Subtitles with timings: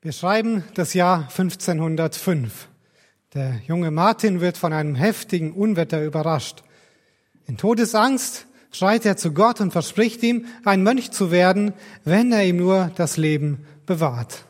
[0.00, 2.68] Wir schreiben das Jahr 1505.
[3.34, 6.62] Der junge Martin wird von einem heftigen Unwetter überrascht.
[7.48, 11.72] In Todesangst schreit er zu Gott und verspricht ihm, ein Mönch zu werden,
[12.04, 14.44] wenn er ihm nur das Leben bewahrt.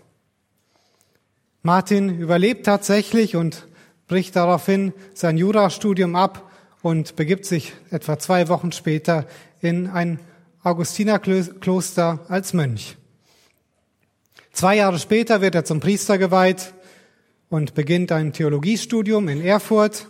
[1.62, 3.68] Martin überlebt tatsächlich und
[4.06, 6.50] bricht daraufhin sein Jurastudium ab
[6.82, 9.26] und begibt sich etwa zwei Wochen später
[9.62, 10.20] in ein
[10.62, 12.97] Augustinerkloster als Mönch.
[14.58, 16.74] Zwei Jahre später wird er zum Priester geweiht
[17.48, 20.08] und beginnt ein Theologiestudium in Erfurt.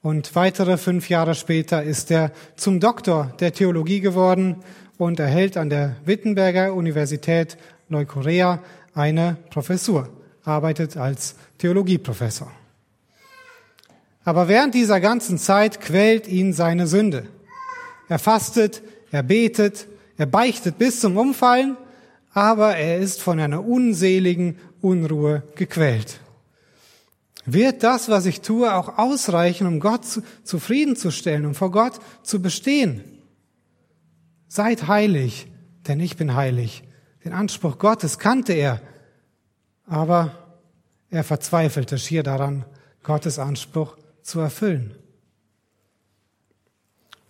[0.00, 4.64] Und weitere fünf Jahre später ist er zum Doktor der Theologie geworden
[4.96, 7.58] und erhält an der Wittenberger Universität
[7.90, 8.62] Neukorea
[8.94, 10.08] eine Professur,
[10.42, 12.50] arbeitet als Theologieprofessor.
[14.24, 17.26] Aber während dieser ganzen Zeit quält ihn seine Sünde.
[18.08, 21.76] Er fastet, er betet, er beichtet bis zum Umfallen
[22.36, 26.20] aber er ist von einer unseligen Unruhe gequält.
[27.46, 30.02] Wird das, was ich tue, auch ausreichen, um Gott
[30.44, 33.02] zufriedenzustellen, um vor Gott zu bestehen?
[34.48, 35.50] Seid heilig,
[35.88, 36.82] denn ich bin heilig.
[37.24, 38.82] Den Anspruch Gottes kannte er,
[39.86, 40.32] aber
[41.08, 42.66] er verzweifelte schier daran,
[43.02, 44.94] Gottes Anspruch zu erfüllen.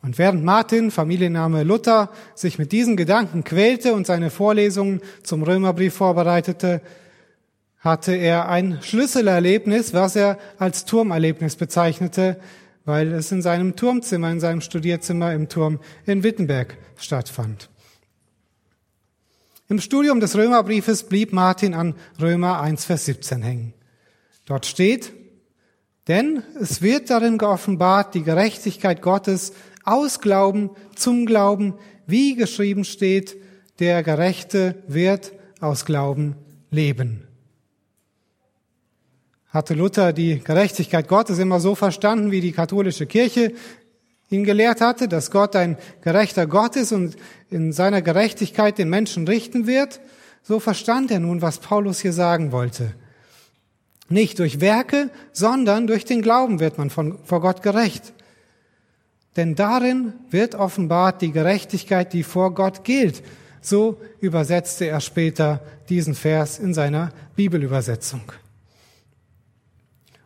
[0.02, 5.94] Und während Martin, Familienname Luther, sich mit diesen Gedanken quälte und seine Vorlesungen zum Römerbrief
[5.94, 6.80] vorbereitete,
[7.78, 12.40] hatte er ein Schlüsselerlebnis, was er als Turmerlebnis bezeichnete,
[12.84, 17.68] weil es in seinem Turmzimmer, in seinem Studierzimmer im Turm in Wittenberg stattfand.
[19.68, 23.74] Im Studium des Römerbriefes blieb Martin an Römer 1, Vers 17 hängen.
[24.44, 25.12] Dort steht,
[26.06, 29.52] denn es wird darin geoffenbart die Gerechtigkeit Gottes
[29.86, 31.74] aus Glauben zum Glauben,
[32.06, 33.36] wie geschrieben steht,
[33.78, 36.34] der Gerechte wird aus Glauben
[36.70, 37.26] leben.
[39.48, 43.54] Hatte Luther die Gerechtigkeit Gottes immer so verstanden, wie die katholische Kirche
[44.28, 47.16] ihn gelehrt hatte, dass Gott ein gerechter Gott ist und
[47.48, 50.00] in seiner Gerechtigkeit den Menschen richten wird?
[50.42, 52.94] So verstand er nun, was Paulus hier sagen wollte.
[54.08, 58.12] Nicht durch Werke, sondern durch den Glauben wird man von, vor Gott gerecht
[59.36, 63.22] denn darin wird offenbart die Gerechtigkeit, die vor Gott gilt.
[63.60, 68.22] So übersetzte er später diesen Vers in seiner Bibelübersetzung.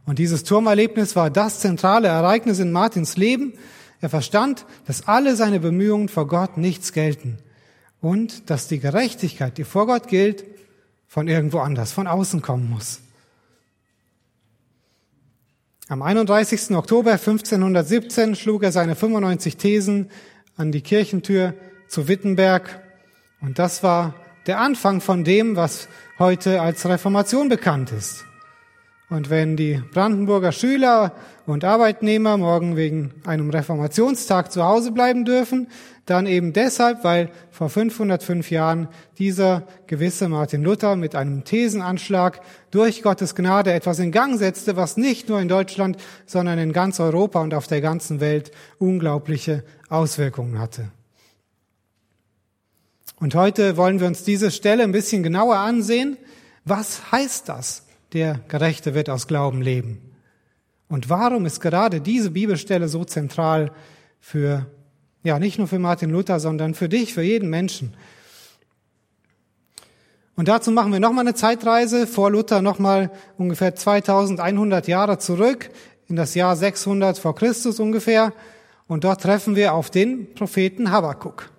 [0.06, 3.54] Und dieses Turmerlebnis war das zentrale Ereignis in Martins Leben.
[4.00, 7.38] Er verstand, dass alle seine Bemühungen vor Gott nichts gelten
[8.00, 10.44] und dass die Gerechtigkeit, die vor Gott gilt,
[11.06, 13.00] von irgendwo anders, von außen kommen muss.
[15.90, 16.76] Am 31.
[16.76, 20.08] Oktober 1517 schlug er seine 95 Thesen
[20.56, 21.54] an die Kirchentür
[21.88, 22.80] zu Wittenberg.
[23.40, 24.14] Und das war
[24.46, 25.88] der Anfang von dem, was
[26.20, 28.24] heute als Reformation bekannt ist.
[29.10, 31.12] Und wenn die Brandenburger Schüler
[31.44, 35.66] und Arbeitnehmer morgen wegen einem Reformationstag zu Hause bleiben dürfen,
[36.06, 38.86] dann eben deshalb, weil vor 505 Jahren
[39.18, 44.96] dieser gewisse Martin Luther mit einem Thesenanschlag durch Gottes Gnade etwas in Gang setzte, was
[44.96, 50.60] nicht nur in Deutschland, sondern in ganz Europa und auf der ganzen Welt unglaubliche Auswirkungen
[50.60, 50.92] hatte.
[53.18, 56.16] Und heute wollen wir uns diese Stelle ein bisschen genauer ansehen.
[56.64, 57.82] Was heißt das?
[58.12, 60.00] Der Gerechte wird aus Glauben leben.
[60.88, 63.70] Und warum ist gerade diese Bibelstelle so zentral
[64.18, 64.66] für,
[65.22, 67.94] ja, nicht nur für Martin Luther, sondern für dich, für jeden Menschen?
[70.34, 75.70] Und dazu machen wir nochmal eine Zeitreise vor Luther nochmal ungefähr 2100 Jahre zurück
[76.08, 78.32] in das Jahr 600 vor Christus ungefähr.
[78.88, 81.50] Und dort treffen wir auf den Propheten Habakkuk.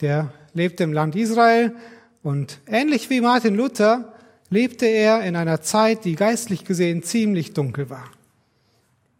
[0.00, 1.74] Der lebte im Land Israel
[2.22, 4.12] und ähnlich wie Martin Luther
[4.50, 8.10] lebte er in einer Zeit, die geistlich gesehen ziemlich dunkel war.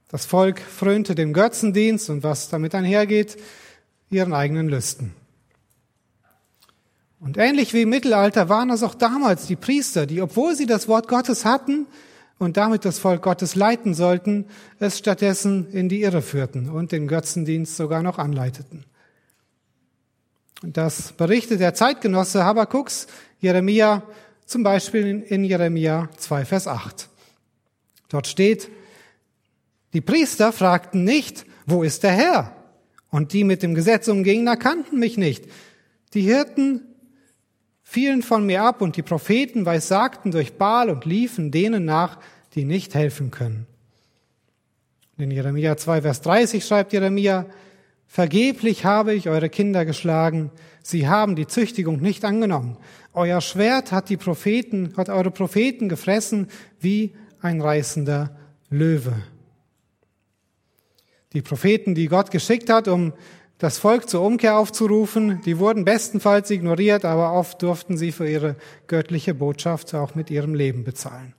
[0.09, 3.37] Das Volk frönte dem Götzendienst und was damit einhergeht,
[4.11, 5.15] ihren eigenen Lüsten.
[7.19, 10.87] Und ähnlich wie im Mittelalter waren es auch damals die Priester, die, obwohl sie das
[10.87, 11.87] Wort Gottes hatten
[12.39, 14.47] und damit das Volk Gottes leiten sollten,
[14.79, 18.85] es stattdessen in die Irre führten und den Götzendienst sogar noch anleiteten.
[20.63, 23.07] Und das berichtet der Zeitgenosse Habakuks,
[23.41, 24.03] Jeremia
[24.47, 27.09] zum Beispiel in Jeremia 2, Vers 8.
[28.09, 28.71] Dort steht,
[29.93, 32.57] die Priester fragten nicht, wo ist der Herr?
[33.11, 35.47] Und die mit dem Gesetz umgingen, erkannten mich nicht.
[36.15, 36.83] Die Hirten
[37.83, 42.19] fielen von mir ab und die Propheten weissagten durch Baal und liefen denen nach,
[42.55, 43.67] die nicht helfen können.
[45.19, 47.47] In Jeremia 2, Vers 30 schreibt Jeremia,
[48.07, 50.51] Vergeblich habe ich eure Kinder geschlagen,
[50.83, 52.77] sie haben die Züchtigung nicht angenommen.
[53.17, 56.49] Euer Schwert hat die Propheten, hat eure Propheten gefressen
[56.79, 58.37] wie ein reißender
[58.69, 59.15] Löwe.
[61.33, 63.15] Die Propheten, die Gott geschickt hat, um
[63.57, 68.55] das Volk zur Umkehr aufzurufen, die wurden bestenfalls ignoriert, aber oft durften sie für ihre
[68.87, 71.33] göttliche Botschaft auch mit ihrem Leben bezahlen.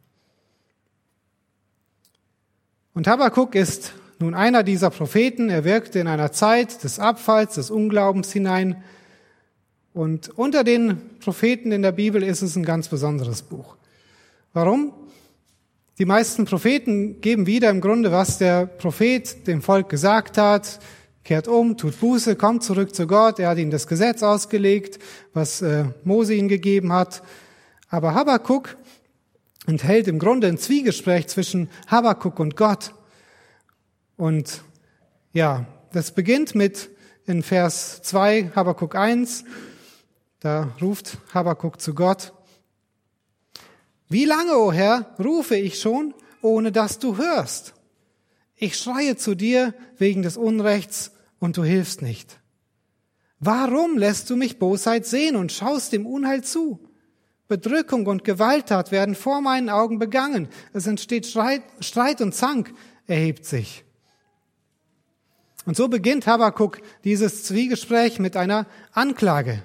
[2.95, 5.51] Und Habakkuk ist nun einer dieser Propheten.
[5.51, 8.83] Er wirkte in einer Zeit des Abfalls, des Unglaubens hinein.
[9.97, 13.77] Und unter den Propheten in der Bibel ist es ein ganz besonderes Buch.
[14.53, 14.93] Warum?
[15.97, 20.79] Die meisten Propheten geben wieder im Grunde, was der Prophet dem Volk gesagt hat,
[21.23, 23.39] kehrt um, tut Buße, kommt zurück zu Gott.
[23.39, 24.99] Er hat ihnen das Gesetz ausgelegt,
[25.33, 27.23] was äh, Mose ihnen gegeben hat.
[27.89, 28.77] Aber Habakkuk
[29.65, 32.93] enthält im Grunde ein Zwiegespräch zwischen Habakkuk und Gott.
[34.15, 34.61] Und
[35.33, 36.91] ja, das beginnt mit
[37.25, 39.43] in Vers 2, Habakkuk 1.
[40.39, 42.33] Da ruft Habakkuk zu Gott.
[44.09, 47.73] Wie lange, o oh Herr, rufe ich schon, ohne dass du hörst?
[48.55, 52.39] Ich schreie zu dir wegen des Unrechts und du hilfst nicht.
[53.39, 56.79] Warum lässt du mich Bosheit sehen und schaust dem Unheil zu?
[57.47, 60.49] Bedrückung und Gewalttat werden vor meinen Augen begangen.
[60.73, 62.73] Es entsteht Streit, Streit und Zank
[63.05, 63.85] erhebt sich.
[65.65, 69.63] Und so beginnt Habakuk dieses Zwiegespräch mit einer Anklage.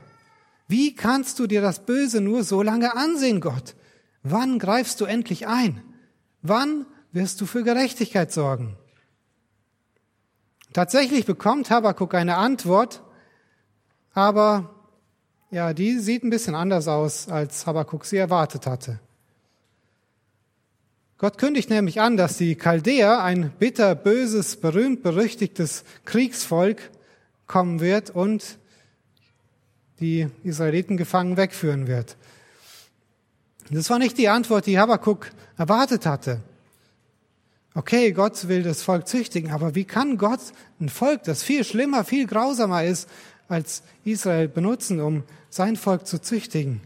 [0.72, 3.76] Wie kannst du dir das Böse nur so lange ansehen, Gott?
[4.22, 5.82] Wann greifst du endlich ein?
[6.40, 8.78] Wann wirst du für Gerechtigkeit sorgen?
[10.72, 13.02] Tatsächlich bekommt Habakuk eine Antwort,
[14.14, 14.74] aber
[15.50, 18.98] ja, die sieht ein bisschen anders aus, als Habakuk sie erwartet hatte.
[21.18, 26.90] Gott kündigt nämlich an, dass die Chaldäer, ein bitter, böses, berühmt berüchtigtes Kriegsvolk,
[27.46, 28.56] kommen wird und
[30.02, 32.16] die Israeliten gefangen wegführen wird.
[33.70, 36.40] Das war nicht die Antwort, die Habakkuk erwartet hatte.
[37.74, 40.40] Okay, Gott will das Volk züchtigen, aber wie kann Gott
[40.78, 43.08] ein Volk, das viel schlimmer, viel grausamer ist
[43.48, 46.82] als Israel, benutzen, um sein Volk zu züchtigen?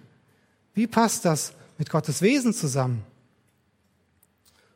[0.74, 3.02] Wie passt das mit Gottes Wesen zusammen?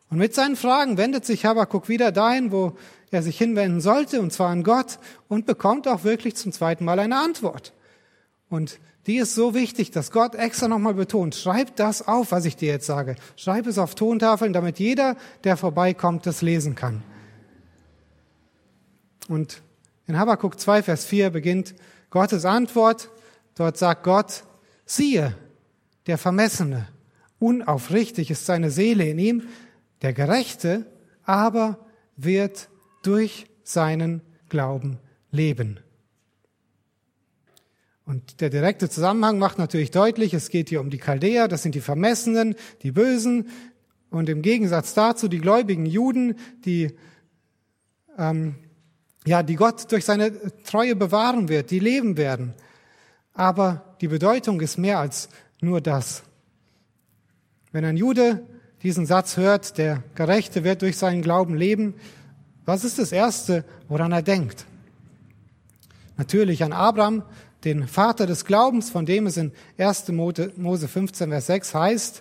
[0.08, 2.76] Und mit seinen Fragen wendet sich Habakkuk wieder dahin, wo
[3.12, 4.98] er sich hinwenden sollte, und zwar an Gott,
[5.28, 7.72] und bekommt auch wirklich zum zweiten Mal eine Antwort.
[8.50, 12.56] Und die ist so wichtig, dass Gott extra nochmal betont, schreib das auf, was ich
[12.56, 13.17] dir jetzt sage.
[13.37, 17.02] Schreib es auf Tontafeln, damit jeder, der vorbeikommt, das lesen kann.
[19.29, 19.62] Und
[20.06, 21.75] in Habakkuk 2, Vers 4 beginnt
[22.11, 23.11] Gottes Antwort.
[23.55, 24.43] Dort sagt Gott,
[24.85, 25.37] siehe,
[26.06, 26.88] der Vermessene,
[27.38, 29.43] unaufrichtig ist seine Seele in ihm,
[30.02, 30.87] der Gerechte
[31.23, 31.79] aber
[32.17, 32.69] wird
[33.02, 34.99] durch seinen Glauben
[35.31, 35.79] leben.
[38.10, 41.76] Und der direkte Zusammenhang macht natürlich deutlich, es geht hier um die Chaldäer, das sind
[41.76, 43.50] die Vermessenen, die Bösen.
[44.10, 46.34] Und im Gegensatz dazu die gläubigen Juden,
[46.64, 46.92] die,
[48.18, 48.56] ähm,
[49.24, 50.32] ja, die Gott durch seine
[50.64, 52.54] Treue bewahren wird, die leben werden.
[53.32, 55.28] Aber die Bedeutung ist mehr als
[55.60, 56.24] nur das.
[57.70, 58.44] Wenn ein Jude
[58.82, 61.94] diesen Satz hört, der Gerechte wird durch seinen Glauben leben,
[62.64, 64.66] was ist das Erste, woran er denkt?
[66.16, 67.22] Natürlich an Abraham,
[67.64, 70.08] den Vater des Glaubens, von dem es in 1.
[70.08, 72.20] Mose 15, Vers 6 heißt,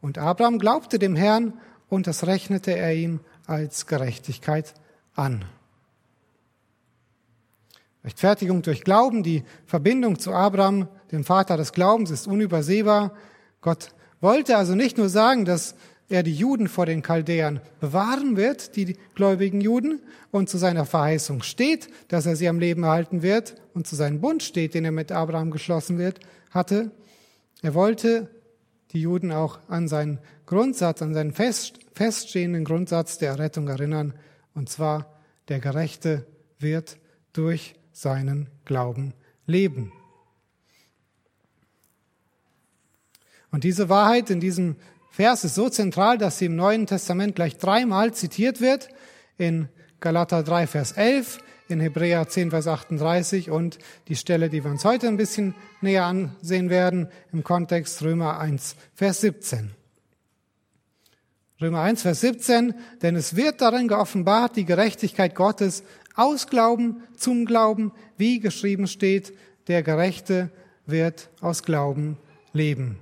[0.00, 1.54] und Abraham glaubte dem Herrn
[1.88, 4.74] und das rechnete er ihm als Gerechtigkeit
[5.14, 5.44] an.
[8.04, 13.12] Rechtfertigung durch Glauben, die Verbindung zu Abraham, dem Vater des Glaubens, ist unübersehbar.
[13.62, 15.74] Gott wollte also nicht nur sagen, dass
[16.08, 21.42] er die Juden vor den Chaldäern bewahren wird, die gläubigen Juden, und zu seiner Verheißung
[21.42, 24.92] steht, dass er sie am Leben erhalten wird, und zu seinem Bund steht, den er
[24.92, 26.20] mit Abraham geschlossen wird,
[26.50, 26.90] hatte.
[27.62, 28.28] Er wollte
[28.92, 34.14] die Juden auch an seinen Grundsatz, an seinen fest, feststehenden Grundsatz der Errettung erinnern,
[34.54, 36.26] und zwar der Gerechte
[36.58, 36.98] wird
[37.32, 39.14] durch seinen Glauben
[39.46, 39.92] leben.
[43.50, 44.76] Und diese Wahrheit in diesem
[45.14, 48.88] Vers ist so zentral, dass sie im Neuen Testament gleich dreimal zitiert wird.
[49.38, 49.68] In
[50.00, 53.78] Galater 3, Vers 11, in Hebräer 10, Vers 38 und
[54.08, 58.74] die Stelle, die wir uns heute ein bisschen näher ansehen werden, im Kontext Römer 1,
[58.92, 59.70] Vers 17.
[61.60, 65.84] Römer 1, Vers 17, denn es wird darin geoffenbart, die Gerechtigkeit Gottes
[66.16, 69.32] aus Glauben zum Glauben, wie geschrieben steht,
[69.68, 70.50] der Gerechte
[70.86, 72.18] wird aus Glauben
[72.52, 72.98] leben.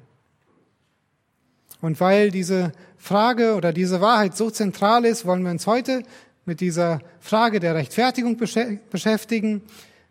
[1.82, 6.04] Und weil diese Frage oder diese Wahrheit so zentral ist, wollen wir uns heute
[6.46, 9.62] mit dieser Frage der Rechtfertigung beschäftigen,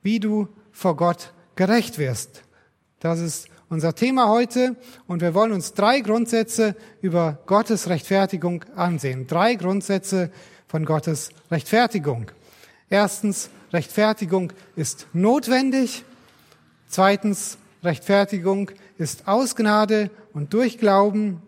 [0.03, 2.43] wie du vor Gott gerecht wirst.
[2.99, 4.75] Das ist unser Thema heute
[5.07, 9.25] und wir wollen uns drei Grundsätze über Gottes Rechtfertigung ansehen.
[9.27, 10.29] Drei Grundsätze
[10.67, 12.31] von Gottes Rechtfertigung.
[12.89, 16.03] Erstens, Rechtfertigung ist notwendig.
[16.89, 21.41] Zweitens, Rechtfertigung ist aus Gnade und durch Glauben.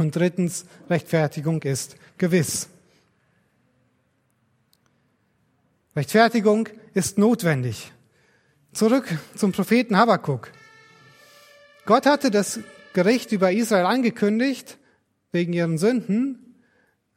[0.00, 2.70] Und drittens, Rechtfertigung ist gewiss.
[5.94, 7.92] Rechtfertigung ist notwendig.
[8.72, 9.04] Zurück
[9.36, 10.52] zum Propheten Habakkuk.
[11.84, 12.60] Gott hatte das
[12.94, 14.78] Gericht über Israel angekündigt,
[15.32, 16.56] wegen ihren Sünden.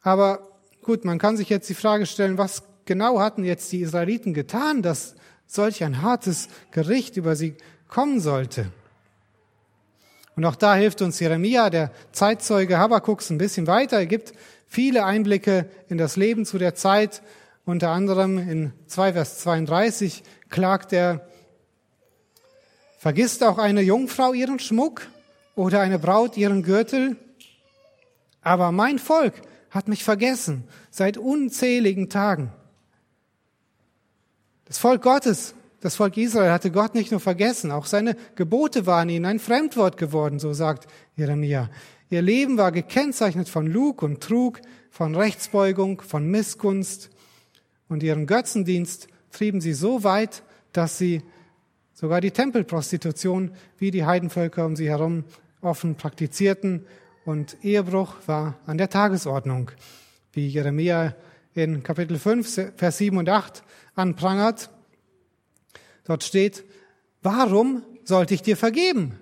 [0.02, 4.34] Aber gut, man kann sich jetzt die Frage stellen, was genau hatten jetzt die Israeliten
[4.34, 5.14] getan, dass
[5.46, 7.54] solch ein hartes Gericht über sie
[7.88, 8.70] kommen sollte?
[10.36, 13.98] Und auch da hilft uns Jeremia, der Zeitzeuge Habakuks, ein bisschen weiter.
[13.98, 14.32] Er gibt
[14.66, 17.22] viele Einblicke in das Leben zu der Zeit.
[17.64, 21.26] Unter anderem in 2 Vers 32 klagt er
[23.04, 25.02] Vergisst auch eine Jungfrau ihren Schmuck
[25.56, 27.16] oder eine Braut ihren Gürtel?
[28.40, 29.34] Aber mein Volk
[29.68, 32.50] hat mich vergessen seit unzähligen Tagen.
[34.64, 39.08] Das Volk Gottes, das Volk Israel hatte Gott nicht nur vergessen, auch seine Gebote waren
[39.08, 41.70] ihnen ein Fremdwort geworden, so sagt Jeremia.
[42.10, 44.60] Ihr Leben war gekennzeichnet von Lug und Trug,
[44.90, 47.10] von Rechtsbeugung, von Missgunst
[47.88, 51.22] und ihren Götzendienst trieben sie so weit, dass sie
[51.96, 55.22] Sogar die Tempelprostitution, wie die Heidenvölker um sie herum
[55.60, 56.84] offen praktizierten.
[57.24, 59.70] Und Ehebruch war an der Tagesordnung,
[60.32, 61.14] wie Jeremia
[61.54, 63.62] in Kapitel 5, Vers 7 und 8
[63.94, 64.70] anprangert.
[66.04, 66.64] Dort steht,
[67.22, 69.18] warum sollte ich dir vergeben?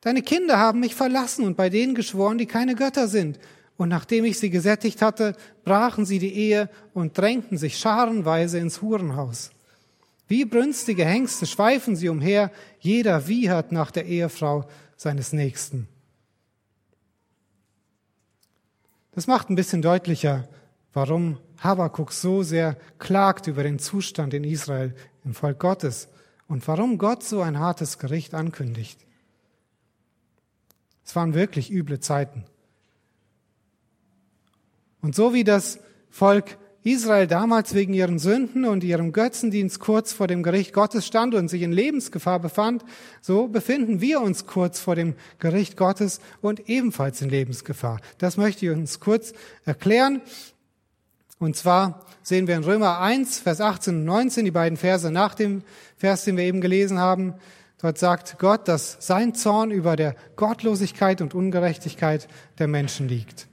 [0.00, 3.38] Deine Kinder haben mich verlassen und bei denen geschworen, die keine Götter sind.
[3.76, 8.82] Und nachdem ich sie gesättigt hatte, brachen sie die Ehe und drängten sich scharenweise ins
[8.82, 9.50] Hurenhaus.
[10.28, 15.88] Wie brünstige Hengste schweifen sie umher, jeder wiehert nach der Ehefrau seines Nächsten.
[19.12, 20.48] Das macht ein bisschen deutlicher,
[20.94, 26.08] warum Habakuk so sehr klagt über den Zustand in Israel, im Volk Gottes,
[26.48, 29.04] und warum Gott so ein hartes Gericht ankündigt.
[31.04, 32.44] Es waren wirklich üble Zeiten.
[35.02, 35.78] Und so wie das
[36.10, 41.34] Volk Israel damals wegen ihren Sünden und ihrem Götzendienst kurz vor dem Gericht Gottes stand
[41.34, 42.84] und sich in Lebensgefahr befand,
[43.22, 48.00] so befinden wir uns kurz vor dem Gericht Gottes und ebenfalls in Lebensgefahr.
[48.18, 49.32] Das möchte ich uns kurz
[49.64, 50.20] erklären.
[51.44, 55.34] Und zwar sehen wir in Römer 1, Vers 18 und 19, die beiden Verse nach
[55.34, 55.62] dem
[55.98, 57.34] Vers, den wir eben gelesen haben.
[57.82, 63.46] Dort sagt Gott, dass sein Zorn über der Gottlosigkeit und Ungerechtigkeit der Menschen liegt.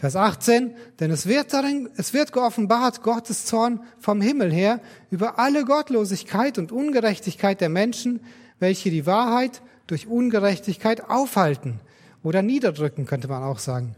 [0.00, 4.80] Vers 18, denn es wird darin, es wird geoffenbart Gottes Zorn vom Himmel her
[5.12, 8.18] über alle Gottlosigkeit und Ungerechtigkeit der Menschen,
[8.58, 11.78] welche die Wahrheit durch Ungerechtigkeit aufhalten
[12.24, 13.94] oder niederdrücken, könnte man auch sagen,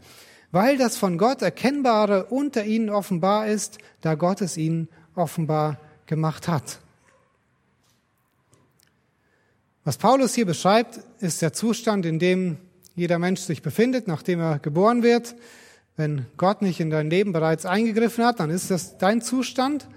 [0.51, 6.47] weil das von Gott Erkennbare unter ihnen offenbar ist, da Gott es ihnen offenbar gemacht
[6.47, 6.79] hat.
[9.83, 12.57] Was Paulus hier beschreibt, ist der Zustand, in dem
[12.95, 15.35] jeder Mensch sich befindet, nachdem er geboren wird.
[15.95, 19.87] Wenn Gott nicht in dein Leben bereits eingegriffen hat, dann ist das dein Zustand.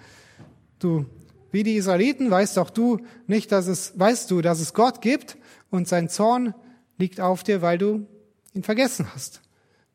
[0.78, 1.06] Du,
[1.50, 5.38] wie die Israeliten, weißt auch du nicht, dass es, weißt du, dass es Gott gibt
[5.70, 6.54] und sein Zorn
[6.98, 8.06] liegt auf dir, weil du
[8.52, 9.40] ihn vergessen hast.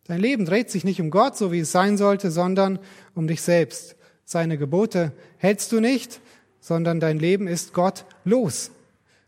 [0.06, 2.80] Dein Leben dreht sich nicht um Gott, so wie es sein sollte, sondern
[3.16, 3.96] um dich selbst.
[4.26, 6.20] Seine Gebote hältst du nicht,
[6.60, 8.72] sondern dein Leben ist Gott los.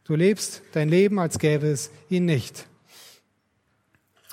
[0.04, 2.68] Du lebst dein Leben, als gäbe es ihn nicht.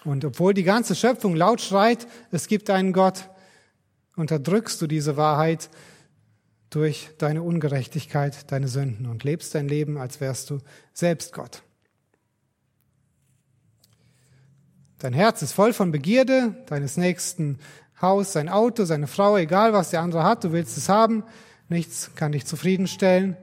[0.04, 3.28] Und obwohl die ganze Schöpfung laut schreit, es gibt einen Gott,
[4.16, 5.70] unterdrückst du diese Wahrheit
[6.70, 10.58] durch deine Ungerechtigkeit, deine Sünden und lebst dein Leben, als wärst du
[10.92, 11.62] selbst Gott.
[15.02, 17.58] Dein Herz ist voll von Begierde, deines nächsten
[18.00, 21.24] Haus, sein Auto, seine Frau, egal was der andere hat, du willst es haben,
[21.68, 23.36] nichts kann dich zufriedenstellen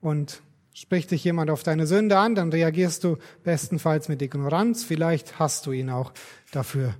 [0.00, 0.42] und
[0.78, 5.64] Spricht dich jemand auf deine Sünde an, dann reagierst du bestenfalls mit Ignoranz, vielleicht hast
[5.64, 6.12] du ihn auch
[6.52, 6.94] dafür.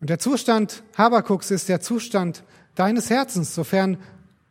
[0.00, 3.98] Und der Zustand Habakuks ist der Zustand deines Herzens, sofern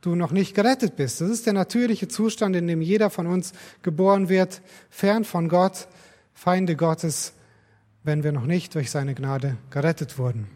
[0.02, 1.20] du noch nicht gerettet bist.
[1.20, 4.62] Das ist der natürliche Zustand, in dem jeder von uns geboren wird,
[4.92, 5.88] fern von Gott,
[6.36, 7.34] Feinde Gottes,
[8.08, 10.48] wenn wir noch nicht durch seine Gnade gerettet wurden.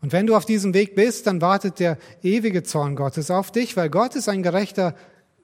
[0.00, 3.76] Und wenn du auf diesem Weg bist, dann wartet der ewige Zorn Gottes auf dich,
[3.76, 4.96] weil Gott ist ein gerechter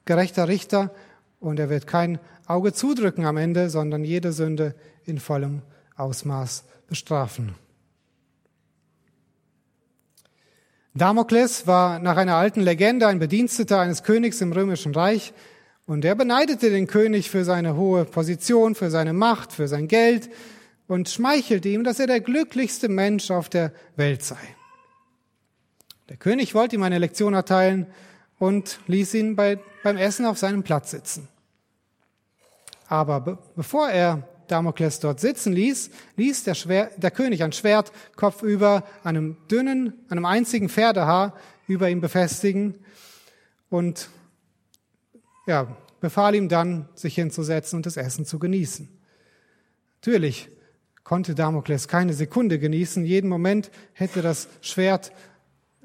[0.05, 0.91] gerechter Richter
[1.39, 5.61] und er wird kein Auge zudrücken am Ende, sondern jede Sünde in vollem
[5.95, 7.55] Ausmaß bestrafen.
[10.93, 15.33] Damokles war nach einer alten Legende ein Bediensteter eines Königs im römischen Reich
[15.91, 20.29] und er beneidete den König für seine hohe Position, für seine Macht, für sein Geld
[20.87, 24.37] und schmeichelte ihm, dass er der glücklichste Mensch auf der Welt sei.
[26.07, 27.87] Der König wollte ihm eine Lektion erteilen
[28.39, 31.27] und ließ ihn bei, beim Essen auf seinem Platz sitzen.
[32.87, 37.91] Aber be bevor er Damokles dort sitzen ließ, ließ der, Schwer der König ein Schwert
[38.15, 41.35] kopfüber einem dünnen, einem einzigen Pferdehaar
[41.67, 42.75] über ihm befestigen
[43.69, 44.09] und
[45.47, 48.89] ja, befahl ihm dann, sich hinzusetzen und das Essen zu genießen.
[50.01, 50.49] Natürlich
[51.03, 53.05] konnte Damokles keine Sekunde genießen.
[53.05, 55.11] Jeden Moment hätte das Schwert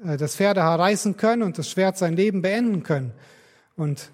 [0.03, 3.13] äh, das Pferdehaar reißen können und das Schwert sein Leben beenden können.
[3.75, 4.11] Und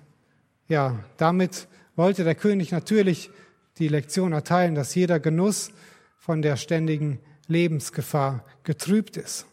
[0.67, 3.29] ja, damit wollte der König natürlich
[3.77, 5.71] die Lektion erteilen, dass jeder Genuss
[6.17, 9.45] von der ständigen Lebensgefahr getrübt ist.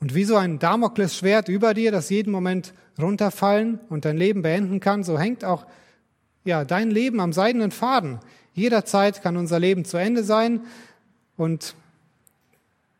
[0.00, 4.80] Und wie so ein Damoklesschwert über dir, das jeden Moment runterfallen und dein Leben beenden
[4.80, 5.66] kann, so hängt auch
[6.44, 8.18] ja, dein Leben am seidenen Faden.
[8.54, 10.62] Jederzeit kann unser Leben zu Ende sein
[11.36, 11.74] und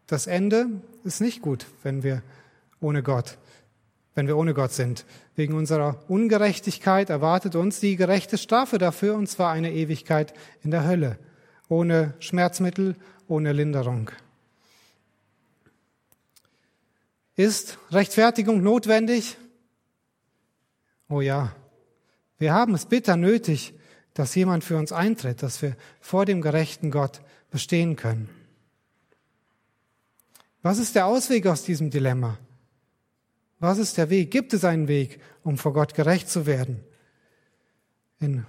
[0.06, 0.66] das Ende
[1.04, 2.22] ist nicht gut, wenn wir
[2.80, 3.38] ohne Gott,
[4.14, 5.06] wenn wir ohne Gott sind.
[5.36, 10.86] Wegen unserer Ungerechtigkeit erwartet uns die gerechte Strafe dafür, und zwar eine Ewigkeit in der
[10.86, 11.16] Hölle,
[11.68, 14.10] ohne Schmerzmittel, ohne Linderung.
[17.40, 19.38] Ist Rechtfertigung notwendig?
[21.08, 21.56] Oh ja,
[22.36, 23.72] wir haben es bitter nötig,
[24.12, 28.28] dass jemand für uns eintritt, dass wir vor dem gerechten Gott bestehen können.
[30.60, 32.36] Was ist der Ausweg aus diesem Dilemma?
[33.58, 34.30] Was ist der Weg?
[34.30, 36.84] Gibt es einen Weg, um vor Gott gerecht zu werden?
[38.18, 38.44] In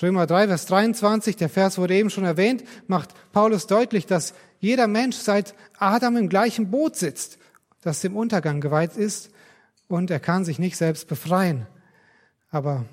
[0.00, 4.86] Römer 3, Vers 23, der Vers wurde eben schon erwähnt, macht Paulus deutlich, dass jeder
[4.86, 7.40] Mensch seit Adam im gleichen Boot sitzt,
[7.82, 9.30] das dem Untergang geweiht ist
[9.88, 11.66] und er kann sich nicht selbst befreien.
[12.50, 12.86] Aber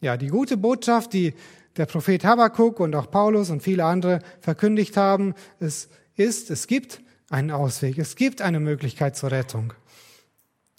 [0.00, 1.34] ja, die gute Botschaft, die
[1.76, 7.00] der Prophet Habakkuk und auch Paulus und viele andere verkündigt haben, es ist, es gibt
[7.30, 7.98] einen Ausweg.
[7.98, 9.72] Es gibt eine Möglichkeit zur Rettung.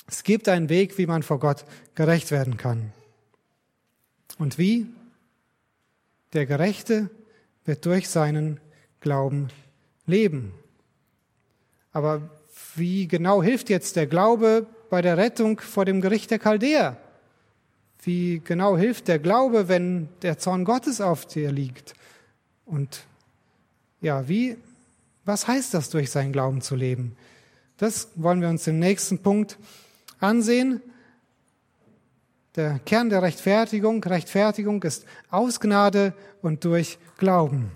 [0.08, 2.94] Es gibt einen Weg, wie man vor Gott gerecht werden kann.
[4.38, 4.88] Und wie?
[6.34, 7.10] Der Gerechte
[7.66, 8.60] wird durch seinen
[9.00, 9.48] Glauben
[10.06, 10.54] leben.
[11.92, 12.30] Aber
[12.76, 16.98] wie genau hilft jetzt der Glaube bei der Rettung vor dem Gericht der Chaldäer?
[18.02, 21.94] Wie genau hilft der Glaube, wenn der Zorn Gottes auf dir liegt?
[22.66, 23.06] Und
[24.02, 24.58] ja, wie
[25.26, 27.16] was heißt das, durch seinen Glauben zu leben?
[27.78, 29.58] Das wollen wir uns im nächsten Punkt
[30.20, 30.82] ansehen.
[32.56, 37.72] Der Kern der Rechtfertigung, Rechtfertigung ist aus Gnade und durch Glauben.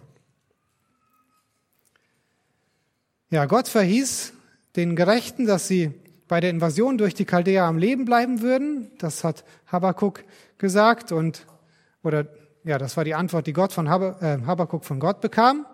[3.29, 4.33] Ja, Gott verhieß
[4.77, 5.91] den Gerechten, dass sie
[6.27, 8.91] bei der Invasion durch die Chaldäer am Leben bleiben würden.
[8.99, 10.23] Das hat Habakkuk
[10.57, 11.47] gesagt und,
[12.03, 12.27] oder,
[12.63, 15.65] ja, das war die Antwort, die Gott von äh, Habakkuk von Gott bekam.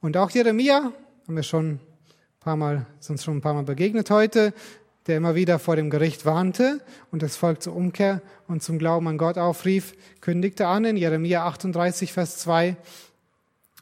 [0.00, 0.92] Und auch Jeremia,
[1.26, 1.80] haben wir schon ein
[2.40, 4.54] paar Mal, sonst schon ein paar Mal begegnet heute,
[5.06, 9.08] der immer wieder vor dem Gericht warnte und das Volk zur Umkehr und zum Glauben
[9.08, 12.76] an Gott aufrief, kündigte an in Jeremia 38, Vers 2,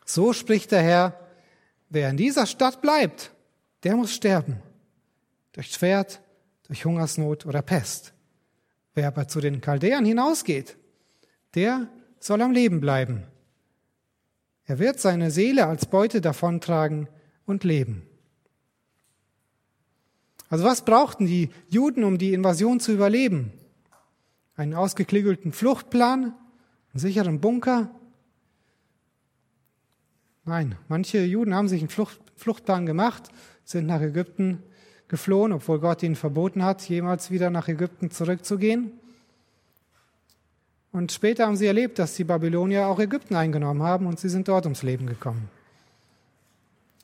[0.06, 1.20] so spricht der Herr,
[1.90, 3.30] wer in dieser Stadt bleibt,
[3.82, 4.62] der muss sterben.
[5.52, 6.20] Durch Schwert,
[6.66, 8.12] durch Hungersnot oder Pest.
[8.94, 10.76] Wer aber zu den Chaldäern hinausgeht,
[11.54, 11.88] der
[12.18, 13.24] soll am Leben bleiben.
[14.64, 17.08] Er wird seine Seele als Beute davontragen
[17.44, 18.06] und leben.
[20.48, 23.52] Also was brauchten die Juden, um die Invasion zu überleben?
[24.56, 26.34] Einen ausgeklügelten Fluchtplan,
[26.92, 27.90] einen sicheren Bunker?
[30.44, 33.30] Nein, manche Juden haben sich einen Flucht, Fluchtplan gemacht,
[33.70, 34.62] sind nach Ägypten
[35.09, 38.92] geflohen, obwohl Gott ihnen verboten hat, jemals wieder nach Ägypten zurückzugehen.
[40.92, 44.48] Und später haben sie erlebt, dass die Babylonier auch Ägypten eingenommen haben und sie sind
[44.48, 45.48] dort ums Leben gekommen.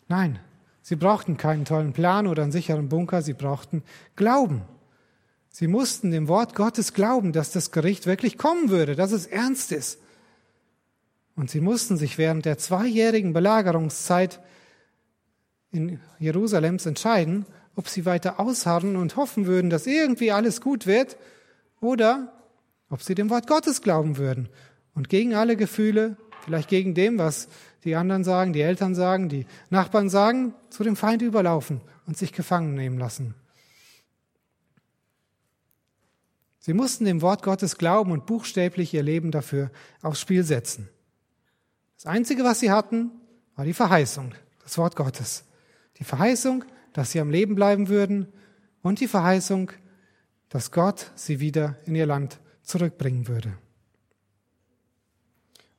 [0.08, 0.38] Nein,
[0.82, 3.82] sie brauchten keinen tollen Plan oder einen sicheren Bunker, sie brauchten
[4.14, 4.62] Glauben.
[5.50, 9.72] Sie mussten dem Wort Gottes glauben, dass das Gericht wirklich kommen würde, dass es ernst
[9.72, 9.98] ist.
[11.34, 14.40] Und sie mussten sich während der zweijährigen Belagerungszeit
[15.76, 21.16] in Jerusalems entscheiden, ob sie weiter ausharren und hoffen würden, dass irgendwie alles gut wird,
[21.80, 22.32] oder
[22.88, 24.48] ob sie dem Wort Gottes glauben würden
[24.94, 27.48] und gegen alle Gefühle, vielleicht gegen dem, was
[27.84, 32.32] die anderen sagen, die Eltern sagen, die Nachbarn sagen, zu dem Feind überlaufen und sich
[32.32, 33.34] gefangen nehmen lassen.
[36.58, 39.70] Sie mussten dem Wort Gottes glauben und buchstäblich ihr Leben dafür
[40.02, 40.88] aufs Spiel setzen.
[41.94, 43.12] Das Einzige, was sie hatten,
[43.54, 44.34] war die Verheißung,
[44.64, 45.45] das Wort Gottes.
[45.98, 48.28] Die Verheißung, dass sie am Leben bleiben würden
[48.82, 49.72] und die Verheißung,
[50.48, 53.56] dass Gott sie wieder in ihr Land zurückbringen würde.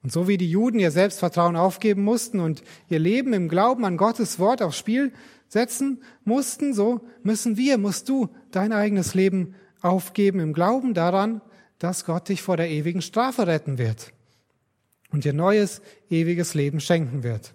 [0.03, 3.97] Und so wie die Juden ihr Selbstvertrauen aufgeben mussten und ihr Leben im Glauben an
[3.97, 5.11] Gottes Wort aufs Spiel
[5.47, 11.41] setzen mussten, so müssen wir, musst du dein eigenes Leben aufgeben im Glauben daran,
[11.79, 14.13] dass Gott dich vor der ewigen Strafe retten wird
[15.11, 17.53] und dir neues, ewiges Leben schenken wird.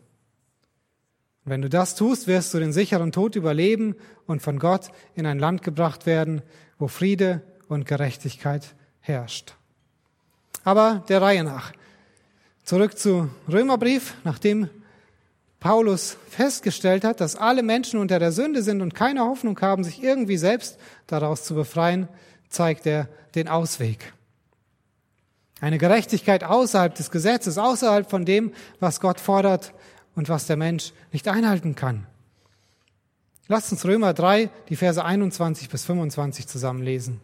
[1.44, 5.40] Wenn du das tust, wirst du den sicheren Tod überleben und von Gott in ein
[5.40, 6.42] Land gebracht werden,
[6.78, 9.54] wo Friede und Gerechtigkeit herrscht.
[10.62, 11.72] Aber der Reihe nach.
[12.62, 14.70] Zurück zu Römerbrief, nachdem
[15.58, 20.02] Paulus festgestellt hat, dass alle Menschen unter der Sünde sind und keine Hoffnung haben, sich
[20.02, 20.78] irgendwie selbst
[21.08, 22.08] daraus zu befreien,
[22.48, 24.12] zeigt er den Ausweg.
[25.60, 29.72] Eine Gerechtigkeit außerhalb des Gesetzes, außerhalb von dem, was Gott fordert
[30.14, 32.06] und was der Mensch nicht einhalten kann.
[33.48, 37.20] Lasst uns Römer 3, die Verse 21 bis 25 zusammenlesen.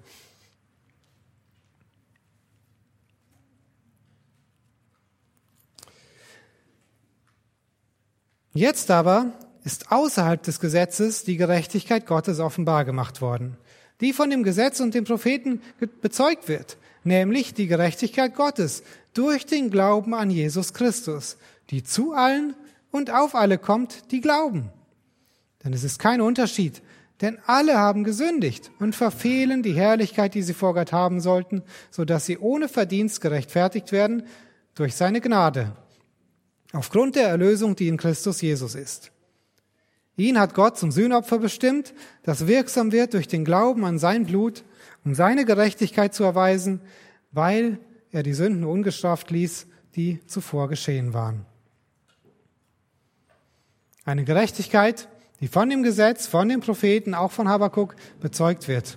[8.52, 13.56] Jetzt aber ist außerhalb des Gesetzes die Gerechtigkeit Gottes offenbar gemacht worden,
[14.00, 15.62] die von dem Gesetz und den Propheten
[16.00, 18.82] bezeugt wird, nämlich die Gerechtigkeit Gottes
[19.14, 21.36] durch den Glauben an Jesus Christus,
[21.70, 22.54] die zu allen
[22.90, 24.70] und auf alle kommt, die glauben.
[25.64, 26.82] Denn es ist kein Unterschied,
[27.20, 32.04] denn alle haben gesündigt und verfehlen die Herrlichkeit, die sie vor Gott haben sollten, so
[32.04, 34.24] dass sie ohne Verdienst gerechtfertigt werden
[34.74, 35.72] durch seine Gnade
[36.72, 39.10] Aufgrund der Erlösung, die in Christus Jesus ist.
[40.16, 44.64] Ihn hat Gott zum Sühnopfer bestimmt, das wirksam wird durch den Glauben an sein Blut,
[45.04, 46.80] um seine Gerechtigkeit zu erweisen,
[47.30, 47.78] weil
[48.10, 51.46] er die Sünden ungestraft ließ, die zuvor geschehen waren.
[54.08, 55.06] Eine Gerechtigkeit,
[55.40, 58.96] die von dem Gesetz, von den Propheten, auch von Habakkuk bezeugt wird.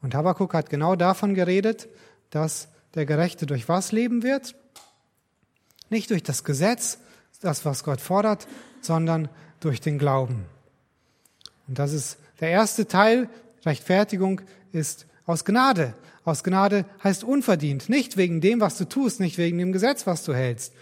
[0.00, 1.86] Und Habakkuk hat genau davon geredet,
[2.30, 4.54] dass der Gerechte durch was leben wird?
[5.90, 6.96] Nicht durch das Gesetz,
[7.42, 8.48] das, was Gott fordert,
[8.80, 9.28] sondern
[9.60, 10.46] durch den Glauben.
[11.68, 13.28] Und das ist der erste Teil.
[13.66, 14.40] Rechtfertigung
[14.72, 15.92] ist aus Gnade.
[16.24, 17.90] Aus Gnade heißt unverdient.
[17.90, 20.72] Nicht wegen dem, was du tust, nicht wegen dem Gesetz, was du hältst.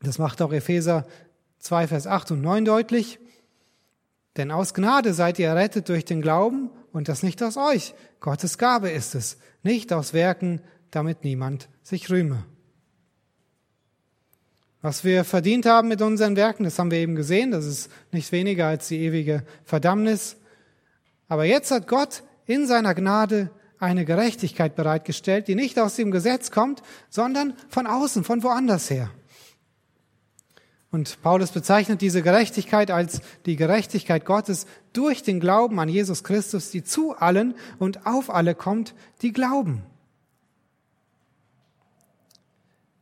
[0.00, 1.06] Das macht auch Epheser
[1.66, 3.18] 2, Vers 8 und 9 deutlich.
[4.36, 7.94] Denn aus Gnade seid ihr errettet durch den Glauben und das nicht aus euch.
[8.20, 12.44] Gottes Gabe ist es, nicht aus Werken, damit niemand sich rühme.
[14.82, 18.30] Was wir verdient haben mit unseren Werken, das haben wir eben gesehen, das ist nicht
[18.30, 20.36] weniger als die ewige Verdammnis.
[21.28, 26.50] Aber jetzt hat Gott in seiner Gnade eine Gerechtigkeit bereitgestellt, die nicht aus dem Gesetz
[26.50, 29.10] kommt, sondern von außen, von woanders her.
[30.90, 36.70] Und Paulus bezeichnet diese Gerechtigkeit als die Gerechtigkeit Gottes durch den Glauben an Jesus Christus,
[36.70, 39.82] die zu allen und auf alle kommt, die glauben.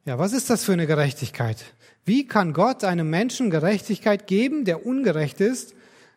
[0.06, 1.64] Ja, was ist das für eine Gerechtigkeit?
[2.04, 5.74] Wie kann Gott einem Menschen Gerechtigkeit geben, der ungerecht ist,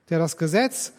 [0.09, 0.93] der das Gesetz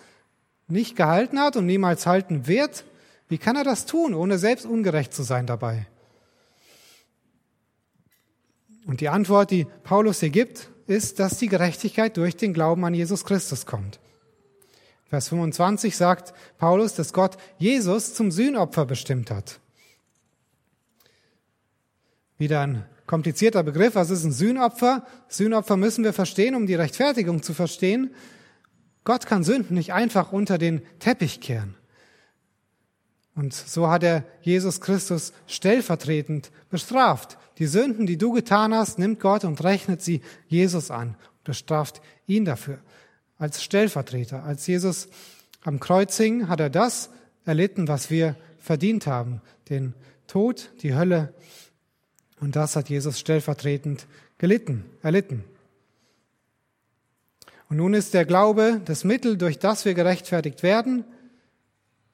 [0.69, 2.85] nicht gehalten hat und niemals halten wird?
[3.29, 5.87] Wie kann er das tun, ohne selbst ungerecht zu sein dabei?
[8.89, 12.95] Und die Antwort, die Paulus hier gibt, ist, dass die Gerechtigkeit durch den Glauben an
[12.95, 14.01] Jesus Christus kommt.
[15.11, 19.61] Vers 25 sagt Paulus, dass Gott Jesus zum Sühnopfer bestimmt hat.
[22.39, 23.95] Wieder ein komplizierter Begriff.
[23.95, 25.07] Was ist ein Sühnopfer?
[25.29, 28.15] Sühnopfer müssen wir verstehen, um die Rechtfertigung zu verstehen.
[29.05, 31.75] Gott kann Sünden nicht einfach unter den Teppich kehren.
[33.35, 37.37] Und so hat er Jesus Christus stellvertretend bestraft.
[37.59, 42.01] Die Sünden, die du getan hast, nimmt Gott und rechnet sie Jesus an und bestraft
[42.27, 42.79] ihn dafür.
[43.37, 44.45] Als Stellvertreter.
[44.45, 45.09] Als Jesus
[45.63, 47.11] am Kreuz hing, hat er das
[47.45, 49.41] erlitten, was wir verdient haben.
[49.69, 49.95] Den
[50.27, 51.35] Tod, die Hölle,
[52.41, 54.07] und das hat Jesus stellvertretend
[54.39, 55.45] gelitten, erlitten.
[57.69, 61.05] Und nun ist der Glaube das Mittel, durch das wir gerechtfertigt werden,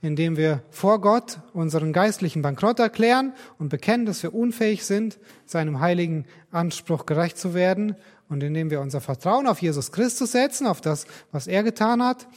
[0.05, 5.81] indem wir vor Gott unseren geistlichen Bankrott erklären und bekennen, dass wir unfähig sind, seinem
[5.81, 7.97] heiligen Anspruch gerecht zu werden
[8.29, 12.29] und indem wir unser Vertrauen auf Jesus Christus setzen, auf das, was er getan hat,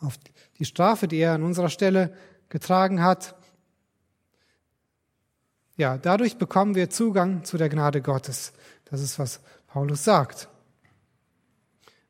[0.00, 0.14] auf
[0.58, 2.14] die Strafe, die er an unserer Stelle
[2.48, 3.34] getragen hat
[5.80, 8.52] ja, dadurch bekommen wir Zugang zu der Gnade Gottes.
[8.90, 10.50] Das ist, was Paulus sagt.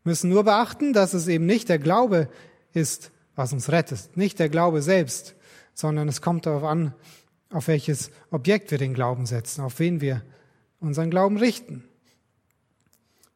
[0.02, 2.28] Wir müssen nur beachten, dass es eben nicht der Glaube
[2.72, 5.34] ist, was uns rettet, nicht der Glaube selbst,
[5.72, 6.92] sondern es kommt darauf an,
[7.50, 10.20] auf welches Objekt wir den Glauben setzen, auf wen wir
[10.78, 11.82] unseren Glauben richten.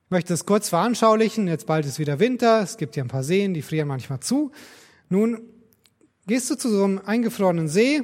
[0.05, 1.49] Ich möchte es kurz veranschaulichen.
[1.49, 4.53] Jetzt bald ist wieder Winter, es gibt hier ein paar Seen, die frieren manchmal zu.
[5.09, 5.41] Nun
[6.27, 8.03] gehst du zu so einem eingefrorenen See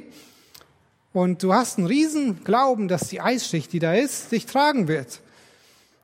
[1.13, 5.21] und du hast einen riesen Glauben, dass die Eisschicht, die da ist, dich tragen wird.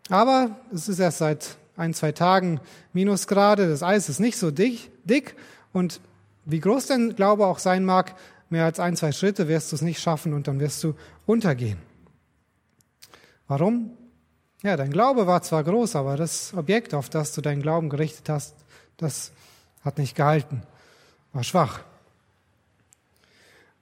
[0.10, 2.60] Aber es ist erst seit ein, zwei Tagen
[2.94, 5.36] Minusgrade, das Eis ist nicht so dick, dick
[5.74, 6.00] und
[6.46, 8.16] wie groß dein Glaube auch sein mag,
[8.50, 11.78] mehr als ein, zwei Schritte wirst du es nicht schaffen und dann wirst du untergehen.
[13.48, 13.92] Warum?
[14.64, 18.30] Ja, dein Glaube war zwar groß, aber das Objekt, auf das du deinen Glauben gerichtet
[18.30, 18.56] hast,
[18.98, 19.32] das
[19.84, 20.64] hat nicht gehalten,
[21.34, 21.82] war schwach.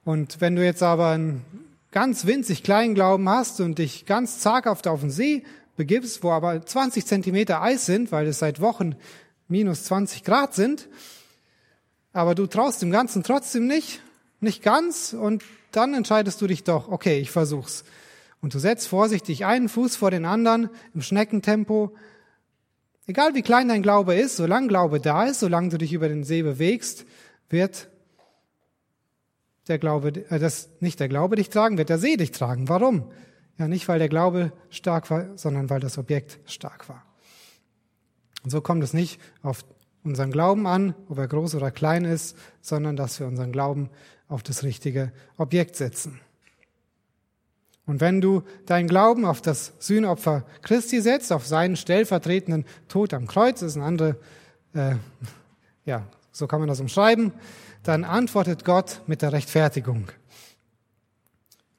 [0.04, 1.44] Und wenn du jetzt aber einen
[1.90, 5.44] ganz winzig kleinen Glauben hast und dich ganz zaghaft auf den See
[5.76, 8.96] begibst, wo aber 20 Zentimeter Eis sind, weil es seit Wochen
[9.48, 10.88] minus 20 Grad sind,
[12.16, 14.00] aber du traust dem Ganzen trotzdem nicht,
[14.40, 17.84] nicht ganz, und dann entscheidest du dich doch, okay, ich versuch's.
[18.40, 21.94] Und du setzt vorsichtig einen Fuß vor den anderen im Schneckentempo.
[23.06, 26.24] Egal wie klein dein Glaube ist, solange Glaube da ist, solange du dich über den
[26.24, 27.04] See bewegst,
[27.50, 27.90] wird
[29.68, 32.70] der Glaube, äh, das, nicht der Glaube dich tragen, wird der See dich tragen.
[32.70, 33.10] Warum?
[33.58, 37.04] Ja, nicht weil der Glaube stark war, sondern weil das Objekt stark war.
[38.42, 39.66] Und so kommt es nicht auf
[40.06, 43.90] unseren Glauben an, ob er groß oder klein ist, sondern dass wir unseren Glauben
[44.28, 46.20] auf das richtige Objekt setzen.
[47.86, 53.26] Und wenn du deinen Glauben auf das Sühnopfer Christi setzt, auf seinen stellvertretenden Tod am
[53.26, 54.16] Kreuz, ist ein andere,
[54.74, 54.96] äh,
[55.84, 57.32] ja, so kann man das umschreiben,
[57.84, 60.08] dann antwortet Gott mit der Rechtfertigung.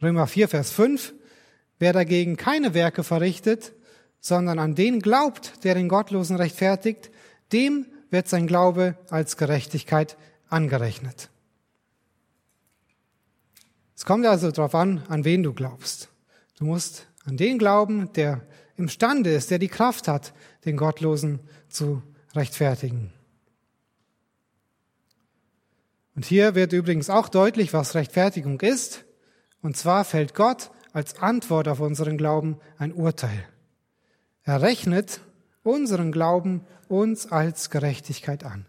[0.02, 1.14] Römer 4, Vers 5.
[1.80, 3.74] Wer dagegen keine Werke verrichtet,
[4.20, 7.12] sondern an den glaubt, der den Gottlosen rechtfertigt,
[7.52, 10.18] dem wird sein Glaube als Gerechtigkeit
[10.50, 11.30] angerechnet.
[13.96, 16.10] Es kommt also darauf an, an wen du glaubst.
[16.58, 18.42] Du musst an den glauben, der
[18.76, 20.34] imstande ist, der die Kraft hat,
[20.66, 22.02] den Gottlosen zu
[22.36, 23.12] rechtfertigen.
[26.16, 29.06] Und hier wird übrigens auch deutlich, was Rechtfertigung ist.
[29.62, 33.46] Und zwar fällt Gott als Antwort auf unseren Glauben ein Urteil.
[34.44, 35.22] Er rechnet
[35.64, 38.66] unseren Glauben uns als Gerechtigkeit an.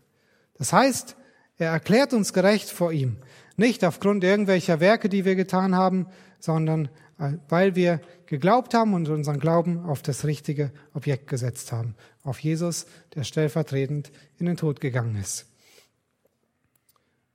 [0.55, 1.17] Das heißt,
[1.59, 3.17] er erklärt uns gerecht vor ihm.
[3.57, 6.07] Nicht aufgrund irgendwelcher Werke, die wir getan haben,
[6.39, 11.95] sondern äh, weil wir geglaubt haben und unseren Glauben auf das richtige Objekt gesetzt haben.
[12.23, 15.47] Auf Jesus, der stellvertretend in den Tod gegangen ist.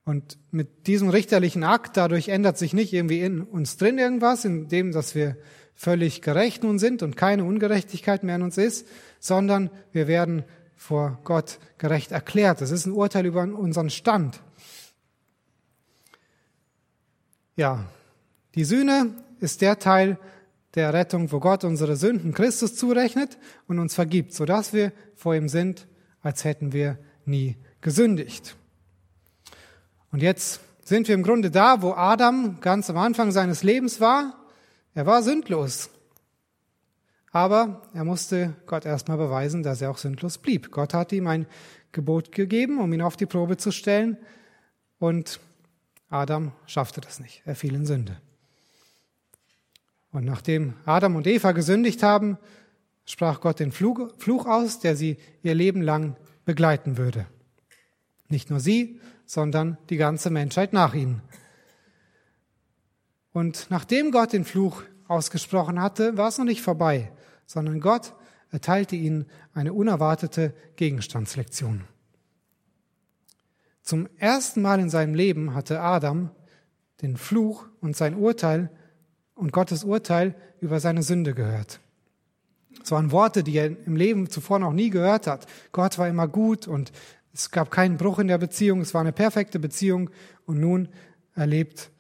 [0.06, 4.68] Und mit diesem richterlichen Akt, dadurch ändert sich nicht irgendwie in uns drin irgendwas, in
[4.68, 5.38] dem, dass wir
[5.76, 8.88] völlig gerecht nun sind und keine Ungerechtigkeit mehr in uns ist,
[9.20, 10.44] sondern wir werden
[10.84, 12.60] vor Gott gerecht erklärt.
[12.60, 14.42] Das ist ein Urteil über unseren Stand.
[17.56, 17.86] Ja,
[18.56, 20.20] die Sühne ist der Teil
[20.76, 23.38] der Rettung, wo Gott unsere Sünden Christus zurechnet
[23.70, 25.88] und uns vergibt, sodass wir vor ihm sind,
[26.22, 28.58] als hätten wir nie gesündigt.
[30.12, 34.36] Und jetzt sind wir im Grunde da, wo Adam ganz am Anfang seines Lebens war.
[34.96, 35.90] Er war sündlos.
[37.34, 40.70] Aber er musste Gott erstmal beweisen, dass er auch sündlos blieb.
[40.72, 41.48] Gott hat ihm ein
[41.92, 44.18] Gebot gegeben, um ihn auf die Probe zu stellen.
[45.00, 45.40] Und
[46.10, 47.42] Adam schaffte das nicht.
[47.46, 48.22] Er fiel in Sünde.
[50.12, 52.38] Und nachdem Adam und Eva gesündigt haben,
[53.04, 56.16] sprach Gott den Fluch aus, der sie ihr Leben lang
[56.46, 57.26] begleiten würde.
[58.30, 61.24] Nicht nur sie, sondern die ganze Menschheit nach ihnen.
[63.32, 67.12] Und nachdem Gott den Fluch ausgesprochen hatte, war es noch nicht vorbei,
[67.46, 68.14] sondern Gott
[68.52, 71.84] erteilte ihnen eine unerwartete Gegenstandslektion.
[73.82, 76.30] Zum ersten Mal in seinem Leben hatte Adam
[77.02, 78.70] den Fluch und sein Urteil
[79.36, 81.80] und Gottes Urteil über seine Sünde gehört.
[82.82, 85.46] Es waren Worte, die er im Leben zuvor noch nie gehört hat.
[85.72, 86.92] Gott war immer gut und
[87.34, 90.10] es gab keinen Bruch in der Beziehung, es war eine perfekte Beziehung
[90.46, 90.88] und nun
[91.36, 91.92] erlebt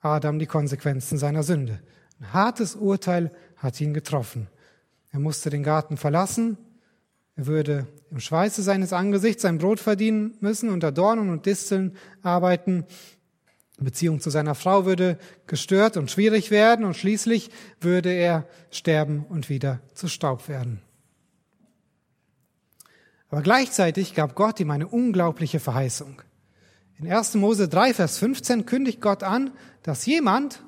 [0.00, 1.80] Adam die Konsequenzen seiner Sünde.
[2.20, 4.48] Ein hartes Urteil hat ihn getroffen.
[5.10, 6.58] Er musste den Garten verlassen,
[7.38, 12.84] er würde im Schweiße seines Angesichts sein Brot verdienen müssen, unter Dornen und Disteln arbeiten.
[13.78, 19.24] Die Beziehung zu seiner Frau würde gestört und schwierig werden und schließlich würde er sterben
[19.28, 20.82] und wieder zu Staub werden.
[23.28, 26.20] Aber gleichzeitig gab Gott ihm eine unglaubliche Verheißung.
[26.98, 27.34] In 1.
[27.34, 29.52] Mose 3, Vers 15 kündigt Gott an,
[29.84, 30.60] dass jemand,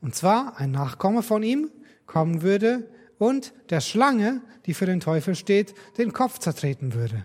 [0.00, 1.70] und zwar ein Nachkomme von ihm,
[2.06, 7.24] kommen würde und der Schlange, die für den Teufel steht, den Kopf zertreten würde.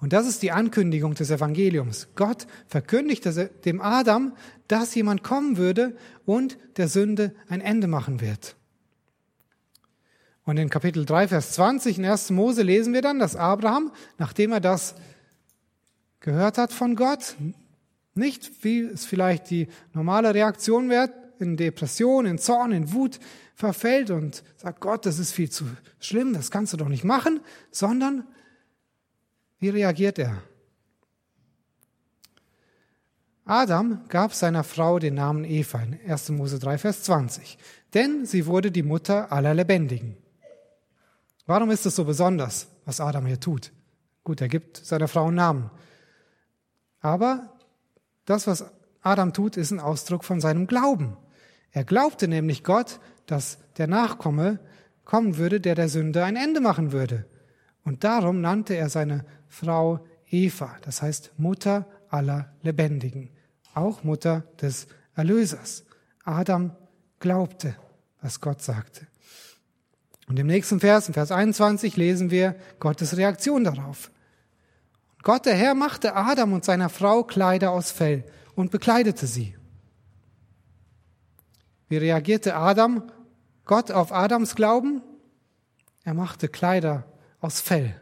[0.00, 2.08] Und das ist die Ankündigung des Evangeliums.
[2.14, 4.34] Gott verkündigte dem Adam,
[4.66, 8.56] dass jemand kommen würde und der Sünde ein Ende machen wird.
[10.44, 12.30] Und in Kapitel 3, Vers 20 in 1.
[12.30, 14.94] Mose lesen wir dann, dass Abraham, nachdem er das
[16.20, 17.36] gehört hat von Gott,
[18.14, 23.18] nicht wie es vielleicht die normale Reaktion wäre, in Depression, in Zorn, in Wut
[23.54, 25.64] verfällt und sagt, Gott, das ist viel zu
[25.98, 28.26] schlimm, das kannst du doch nicht machen, sondern
[29.58, 30.42] wie reagiert er?
[33.44, 36.30] Adam gab seiner Frau den Namen Eva in 1.
[36.30, 37.58] Mose 3, Vers 20,
[37.94, 40.16] denn sie wurde die Mutter aller Lebendigen.
[41.46, 43.72] Warum ist es so besonders, was Adam hier tut?
[44.22, 45.70] Gut, er gibt seiner Frau einen Namen.
[47.00, 47.58] Aber
[48.24, 48.64] das, was
[49.02, 51.16] Adam tut, ist ein Ausdruck von seinem Glauben.
[51.72, 54.58] Er glaubte nämlich Gott, dass der Nachkomme
[55.04, 57.26] kommen würde, der der Sünde ein Ende machen würde.
[57.84, 63.30] Und darum nannte er seine Frau Eva, das heißt Mutter aller Lebendigen,
[63.74, 65.84] auch Mutter des Erlösers.
[66.24, 66.76] Adam
[67.18, 67.74] glaubte,
[68.20, 69.06] was Gott sagte.
[70.28, 74.10] Und im nächsten Vers, im Vers 21, lesen wir Gottes Reaktion darauf.
[75.22, 79.56] Gott, der Herr, machte Adam und seiner Frau Kleider aus Fell und bekleidete sie.
[81.90, 83.02] Wie reagierte Adam,
[83.64, 85.02] Gott auf Adams Glauben?
[86.04, 87.04] Er machte Kleider
[87.40, 88.00] aus Fell.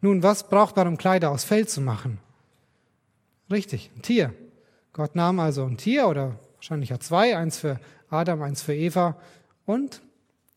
[0.00, 2.20] Nun, was braucht man, um Kleider aus Fell zu machen?
[3.50, 4.32] Richtig, ein Tier.
[4.92, 9.20] Gott nahm also ein Tier oder wahrscheinlich ja zwei, eins für Adam, eins für Eva
[9.66, 10.00] und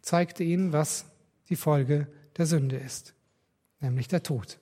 [0.04, 1.06] zeigte ihnen, was
[1.50, 2.06] die Folge
[2.38, 3.16] der Sünde ist,
[3.80, 4.60] nämlich der Tod.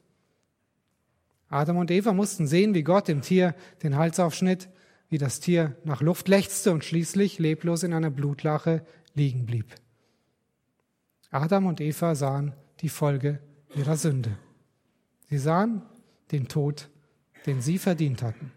[1.49, 4.69] Adam und Eva mussten sehen, wie Gott dem Tier den Hals aufschnitt,
[5.09, 9.75] wie das Tier nach Luft lechzte und schließlich leblos in einer Blutlache liegen blieb.
[11.31, 13.39] Adam und Eva sahen die Folge
[13.75, 14.37] ihrer Sünde.
[15.29, 15.81] Sie sahen
[16.31, 16.89] den Tod,
[17.45, 18.51] den sie verdient hatten.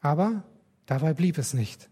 [0.00, 0.44] Aber
[0.86, 1.88] dabei blieb es nicht.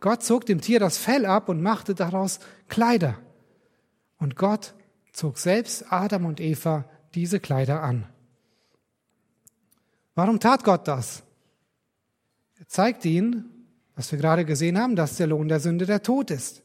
[0.00, 3.18] Gott zog dem Tier das Fell ab und machte daraus Kleider.
[4.18, 4.74] Und Gott
[5.12, 8.06] zog selbst Adam und Eva diese Kleider an.
[10.14, 11.22] Warum tat Gott das?
[12.60, 13.46] Er zeigt ihnen,
[13.96, 16.62] was wir gerade gesehen haben, dass der Lohn der Sünde der Tod ist.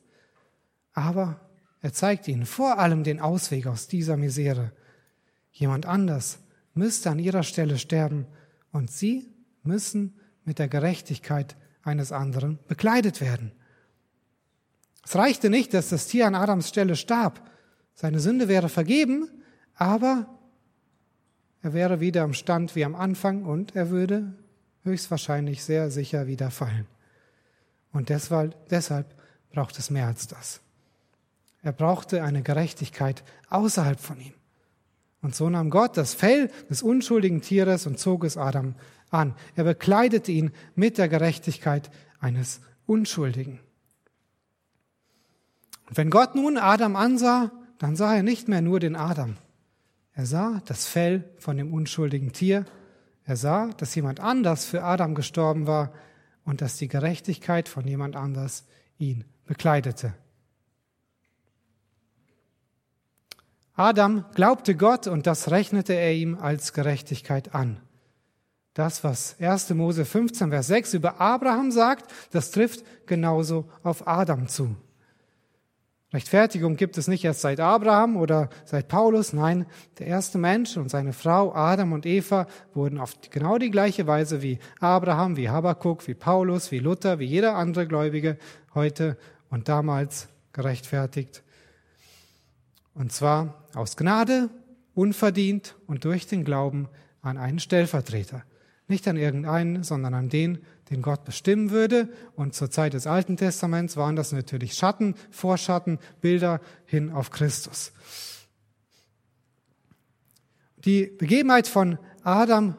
[0.94, 1.40] Aber
[1.82, 4.74] er zeigt ihnen vor allem den Ausweg aus dieser Misere.
[5.52, 6.40] Jemand anders
[6.74, 8.28] müsste an ihrer Stelle sterben
[8.74, 9.32] und sie
[9.64, 13.54] müssen mit der Gerechtigkeit eines anderen bekleidet werden.
[15.06, 17.50] Es reichte nicht, dass das Tier an Adams Stelle starb.
[17.94, 19.30] Seine Sünde wäre vergeben,
[19.76, 20.28] aber
[21.62, 24.34] er wäre wieder am Stand wie am Anfang und er würde
[24.86, 26.88] höchstwahrscheinlich sehr sicher wieder fallen.
[27.91, 29.13] Und deshalb, deshalb
[29.52, 30.62] braucht es mehr als das.
[31.62, 34.34] Er brauchte eine Gerechtigkeit außerhalb von ihm.
[35.21, 38.76] Und so nahm Gott das Fell des unschuldigen Tieres und zog es Adam
[39.10, 39.34] an.
[39.56, 43.60] Er bekleidete ihn mit der Gerechtigkeit eines Unschuldigen.
[45.88, 49.36] Und wenn Gott nun Adam ansah, dann sah er nicht mehr nur den Adam.
[50.13, 52.65] Er sah das Fell von dem unschuldigen Tier.
[53.26, 55.92] Er sah, dass jemand anders für Adam gestorben war
[56.44, 58.66] und dass die Gerechtigkeit von jemand anders
[58.98, 60.14] ihn bekleidete.
[63.74, 67.82] Adam glaubte Gott und das rechnete er ihm als Gerechtigkeit an.
[68.74, 69.72] Das, was 1.
[69.72, 74.76] Mose 15, Vers 6 über Abraham sagt, das trifft genauso auf Adam zu.
[76.13, 79.34] Rechtfertigung gibt es nicht erst seit Abraham oder seit Paulus.
[79.34, 79.65] Nein,
[80.00, 84.41] der erste Mensch und seine Frau Adam und Eva wurden auf genau die gleiche Weise
[84.41, 88.38] wie Abraham, wie Habakkuk, wie Paulus, wie Luther, wie jeder andere Gläubige
[88.74, 89.18] heute
[89.50, 91.44] und damals gerechtfertigt.
[92.94, 94.50] Und zwar aus Gnade,
[94.94, 96.88] unverdient und durch den Glauben
[97.22, 98.44] an einen Stellvertreter.
[98.88, 102.10] Nicht an irgendeinen, sondern an den, den Gott bestimmen würde.
[102.36, 107.91] Und zur Zeit des Alten Testaments waren das natürlich Schatten, Vorschatten, Bilder hin auf Christus.
[110.86, 112.76] Die Begebenheit von Adam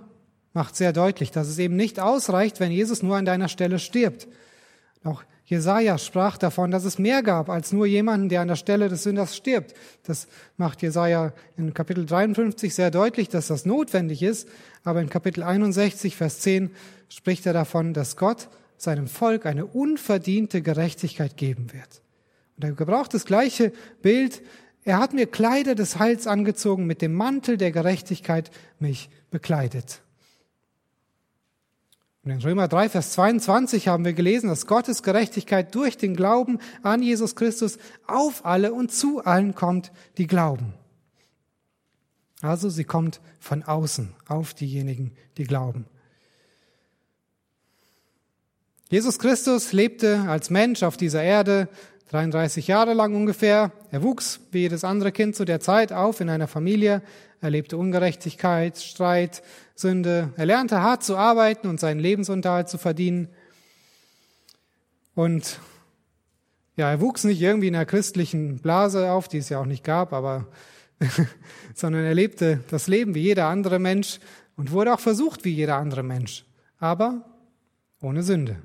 [0.53, 4.29] macht sehr deutlich, dass es eben nicht ausreicht, wenn Jesus nur an deiner Stelle stirbt.
[5.05, 8.89] Auch Jesaja sprach davon, dass es mehr gab als nur jemanden, der an der Stelle
[8.89, 9.75] des Sünders stirbt.
[10.03, 14.49] Das macht Jesaja in Kapitel 53 sehr deutlich, dass das notwendig ist.
[14.83, 16.71] Aber in Kapitel 61, Vers 10
[17.09, 22.03] spricht er davon, dass Gott seinem Volk eine unverdiente Gerechtigkeit geben wird.
[22.57, 24.43] Und er gebraucht das gleiche Bild.
[24.83, 28.51] Er hat mir Kleider des Heils angezogen, mit dem Mantel der Gerechtigkeit
[28.81, 30.03] mich bekleidet.
[32.27, 36.59] Und in Römer 3, Vers 22 haben wir gelesen, dass Gottes Gerechtigkeit durch den Glauben
[36.83, 40.75] an Jesus Christus auf alle und zu allen kommt, die glauben.
[42.43, 45.87] Also sie kommt von außen auf diejenigen, die glauben.
[48.91, 51.69] Jesus Christus lebte als Mensch auf dieser Erde,
[52.11, 53.73] 33 Jahre lang ungefähr.
[53.91, 57.03] Er wuchs wie jedes andere Kind zu der Zeit auf in einer Familie,
[57.41, 59.43] erlebte Ungerechtigkeit, Streit,
[59.75, 60.33] Sünde.
[60.37, 63.29] Er lernte hart zu arbeiten und seinen Lebensunterhalt zu verdienen.
[65.15, 65.59] Und
[66.77, 69.83] ja, er wuchs nicht irgendwie in einer christlichen Blase auf, die es ja auch nicht
[69.83, 70.47] gab, aber
[71.75, 74.21] sondern er lebte das Leben wie jeder andere Mensch
[74.57, 76.45] und wurde auch versucht wie jeder andere Mensch,
[76.79, 77.25] aber
[78.01, 78.57] ohne Sünde.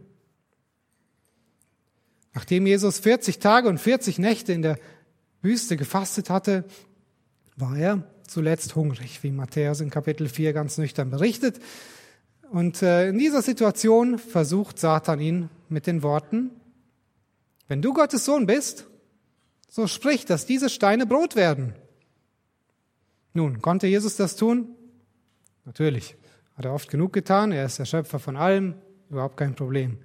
[2.34, 4.77] Nachdem Jesus 40 Tage und 40 Nächte in der
[5.41, 6.63] Wüste gefastet hatte,
[7.57, 11.59] war er zuletzt hungrig, wie Matthäus in Kapitel 4 ganz nüchtern berichtet.
[12.49, 16.51] Und äh, in dieser Situation versucht Satan ihn mit den Worten,
[17.67, 18.88] wenn du Gottes Sohn bist,
[19.69, 21.73] so sprich, dass diese Steine Brot werden.
[23.34, 24.75] Nun, konnte Jesus das tun?
[25.63, 26.17] Natürlich.
[26.57, 27.53] Hat er oft genug getan.
[27.53, 28.75] Er ist der Schöpfer von allem.
[29.09, 29.99] Überhaupt kein Problem.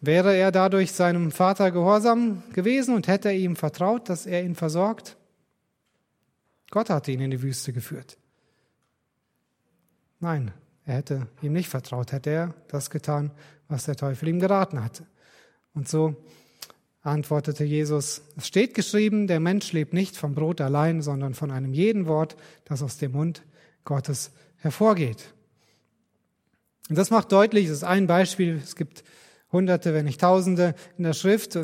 [0.00, 4.54] Wäre er dadurch seinem Vater gehorsam gewesen und hätte er ihm vertraut, dass er ihn
[4.54, 5.16] versorgt?
[6.70, 8.16] Gott hatte ihn in die Wüste geführt.
[10.20, 10.52] Nein,
[10.84, 13.30] er hätte ihm nicht vertraut, hätte er das getan,
[13.68, 15.04] was der Teufel ihm geraten hatte.
[15.74, 16.16] Und so
[17.02, 21.72] antwortete Jesus, es steht geschrieben, der Mensch lebt nicht vom Brot allein, sondern von einem
[21.72, 23.42] jeden Wort, das aus dem Mund
[23.84, 25.32] Gottes hervorgeht.
[26.88, 29.04] Und das macht deutlich, das ist ein Beispiel, es gibt
[29.52, 31.58] Hunderte, wenn nicht Tausende in der Schrift,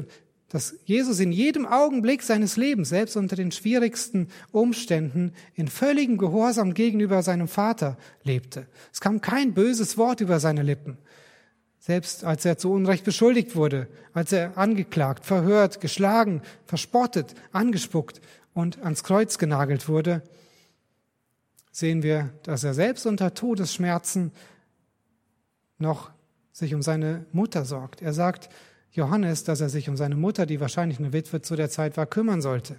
[0.48, 6.74] dass Jesus in jedem Augenblick seines Lebens, selbst unter den schwierigsten Umständen, in völligem Gehorsam
[6.74, 8.66] gegenüber seinem Vater lebte.
[8.92, 10.96] Es kam kein böses Wort über seine Lippen.
[11.80, 18.22] Selbst als er zu Unrecht beschuldigt wurde, als er angeklagt, verhört, geschlagen, verspottet, angespuckt
[18.54, 20.22] und ans Kreuz genagelt wurde,
[21.72, 24.30] sehen wir, dass er selbst unter Todesschmerzen
[25.78, 26.13] noch
[26.54, 28.00] sich um seine Mutter sorgt.
[28.00, 28.48] Er sagt
[28.92, 32.06] Johannes, dass er sich um seine Mutter, die wahrscheinlich eine Witwe zu der Zeit war,
[32.06, 32.78] kümmern sollte.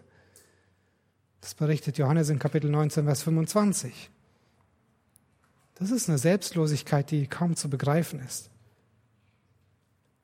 [1.42, 4.10] Das berichtet Johannes in Kapitel 19, Vers 25.
[5.76, 8.50] Das ist eine Selbstlosigkeit, die kaum zu begreifen ist.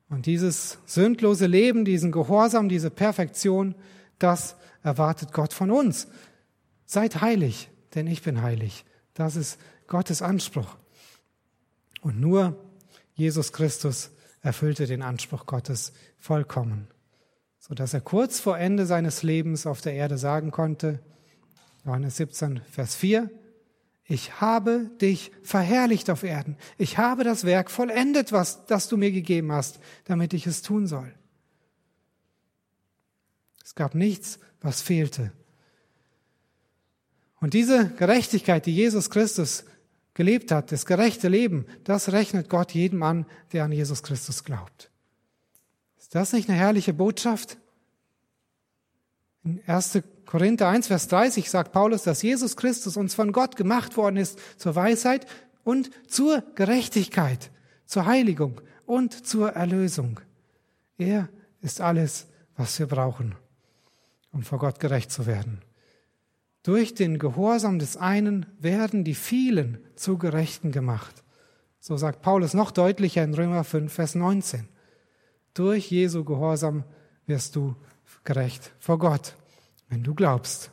[0.08, 3.74] Und dieses sündlose Leben, diesen Gehorsam, diese Perfektion,
[4.18, 6.08] das erwartet Gott von uns.
[6.86, 8.86] Seid heilig, denn ich bin heilig.
[9.12, 10.76] Das ist Gottes Anspruch.
[12.00, 12.58] Und nur
[13.22, 14.10] Jesus Christus
[14.40, 16.88] erfüllte den Anspruch Gottes vollkommen,
[17.60, 20.98] so dass er kurz vor Ende seines Lebens auf der Erde sagen konnte,
[21.84, 23.30] Johannes 17, Vers 4,
[24.02, 26.56] ich habe dich verherrlicht auf Erden.
[26.78, 30.88] Ich habe das Werk vollendet, was, das du mir gegeben hast, damit ich es tun
[30.88, 31.14] soll.
[33.64, 35.30] Es gab nichts, was fehlte.
[37.40, 39.64] Und diese Gerechtigkeit, die Jesus Christus
[40.14, 44.90] gelebt hat, das gerechte Leben, das rechnet Gott jedem an, der an Jesus Christus glaubt.
[45.98, 47.56] Ist das nicht eine herrliche Botschaft?
[49.44, 50.02] In 1.
[50.26, 54.38] Korinther 1, Vers 30 sagt Paulus, dass Jesus Christus uns von Gott gemacht worden ist
[54.56, 55.26] zur Weisheit
[55.64, 57.50] und zur Gerechtigkeit,
[57.86, 60.20] zur Heiligung und zur Erlösung.
[60.98, 61.28] Er
[61.60, 63.34] ist alles, was wir brauchen,
[64.32, 65.62] um vor Gott gerecht zu werden.
[66.62, 71.24] Durch den Gehorsam des einen werden die vielen zu Gerechten gemacht.
[71.80, 74.68] So sagt Paulus noch deutlicher in Römer 5, Vers 19.
[75.54, 76.84] Durch Jesu Gehorsam
[77.26, 77.74] wirst du
[78.22, 79.36] gerecht vor Gott,
[79.88, 80.70] wenn du glaubst.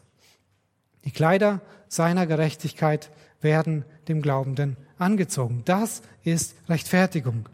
[1.05, 3.09] Die Kleider seiner Gerechtigkeit
[3.41, 5.63] werden dem Glaubenden angezogen.
[5.65, 7.49] Das ist Rechtfertigung.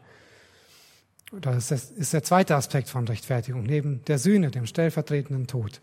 [1.32, 5.82] Das ist der zweite Aspekt von Rechtfertigung, neben der Sühne, dem stellvertretenden Tod.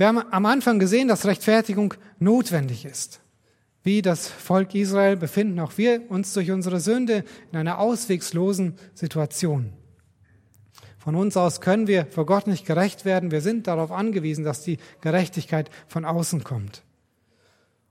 [0.00, 3.20] Wir haben am Anfang gesehen, dass Rechtfertigung notwendig ist.
[3.82, 7.22] Wie das Volk Israel befinden auch wir uns durch unsere Sünde
[7.52, 9.74] in einer auswegslosen Situation.
[10.96, 13.30] Von uns aus können wir vor Gott nicht gerecht werden.
[13.30, 16.82] Wir sind darauf angewiesen, dass die Gerechtigkeit von außen kommt.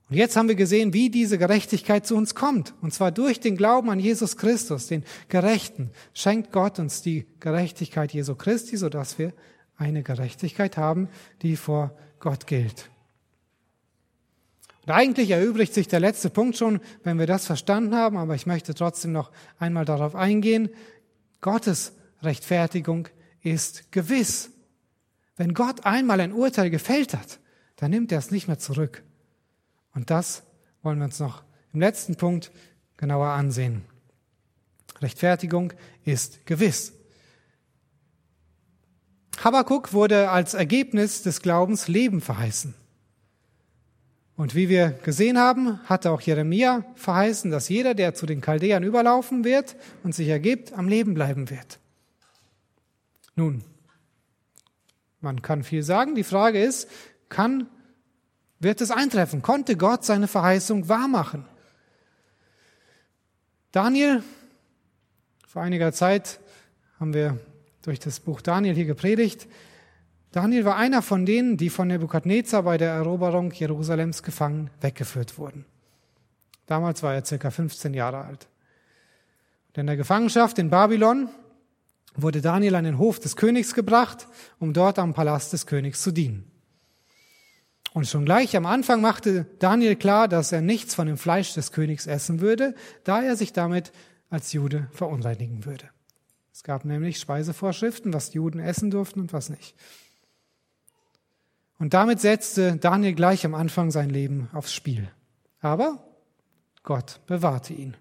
[0.09, 2.73] Und jetzt haben wir gesehen, wie diese Gerechtigkeit zu uns kommt.
[2.81, 8.11] Und zwar durch den Glauben an Jesus Christus, den Gerechten, schenkt Gott uns die Gerechtigkeit
[8.13, 9.31] Jesu Christi, sodass wir
[9.79, 11.09] eine Gerechtigkeit haben,
[11.41, 12.89] die vor Gott gilt.
[14.85, 18.45] Und eigentlich erübrigt sich der letzte Punkt schon, wenn wir das verstanden haben, aber ich
[18.45, 20.69] möchte trotzdem noch einmal darauf eingehen.
[21.41, 23.07] Gottes Rechtfertigung
[23.41, 24.51] ist gewiss.
[25.37, 27.39] Wenn Gott einmal ein Urteil gefällt hat,
[27.77, 29.03] dann nimmt er es nicht mehr zurück.
[29.93, 30.43] Und das
[30.81, 32.51] wollen wir uns noch im letzten Punkt
[32.97, 33.85] genauer ansehen.
[35.01, 35.71] Rechtfertigung
[36.03, 36.93] ist gewiss.
[39.43, 42.73] Habakuk wurde als Ergebnis des Glaubens Leben verheißen.
[44.35, 48.83] Und wie wir gesehen haben, hatte auch Jeremia verheißen, dass jeder, der zu den Chaldäern
[48.83, 51.79] überlaufen wird und sich ergibt, am Leben bleiben wird.
[53.35, 53.63] Nun,
[55.21, 56.15] man kann viel sagen.
[56.15, 56.89] Die Frage ist,
[57.27, 57.67] kann,
[58.59, 59.41] wird es eintreffen?
[59.41, 61.45] Konnte Gott seine Verheißung wahrmachen?
[63.71, 64.23] Daniel,
[65.47, 66.39] vor einiger Zeit
[66.99, 67.39] haben wir
[67.81, 69.47] durch das Buch Daniel hier gepredigt.
[70.31, 75.65] Daniel war einer von denen, die von Nebukadnezar bei der Eroberung Jerusalems gefangen weggeführt wurden.
[76.67, 78.47] Damals war er circa 15 Jahre alt.
[79.69, 81.29] Und in der Gefangenschaft in Babylon
[82.15, 84.27] wurde Daniel an den Hof des Königs gebracht,
[84.59, 86.49] um dort am Palast des Königs zu dienen.
[87.93, 91.71] Und schon gleich am Anfang machte Daniel klar, dass er nichts von dem Fleisch des
[91.71, 93.91] Königs essen würde, da er sich damit
[94.29, 95.89] als Jude verunreinigen würde.
[96.59, 99.77] Es gab nämlich Speisevorschriften, was Juden essen durften und was nicht.
[101.77, 105.09] Und damit setzte Daniel gleich am Anfang sein Leben aufs Spiel.
[105.61, 106.03] Aber
[106.83, 107.95] Gott bewahrte ihn.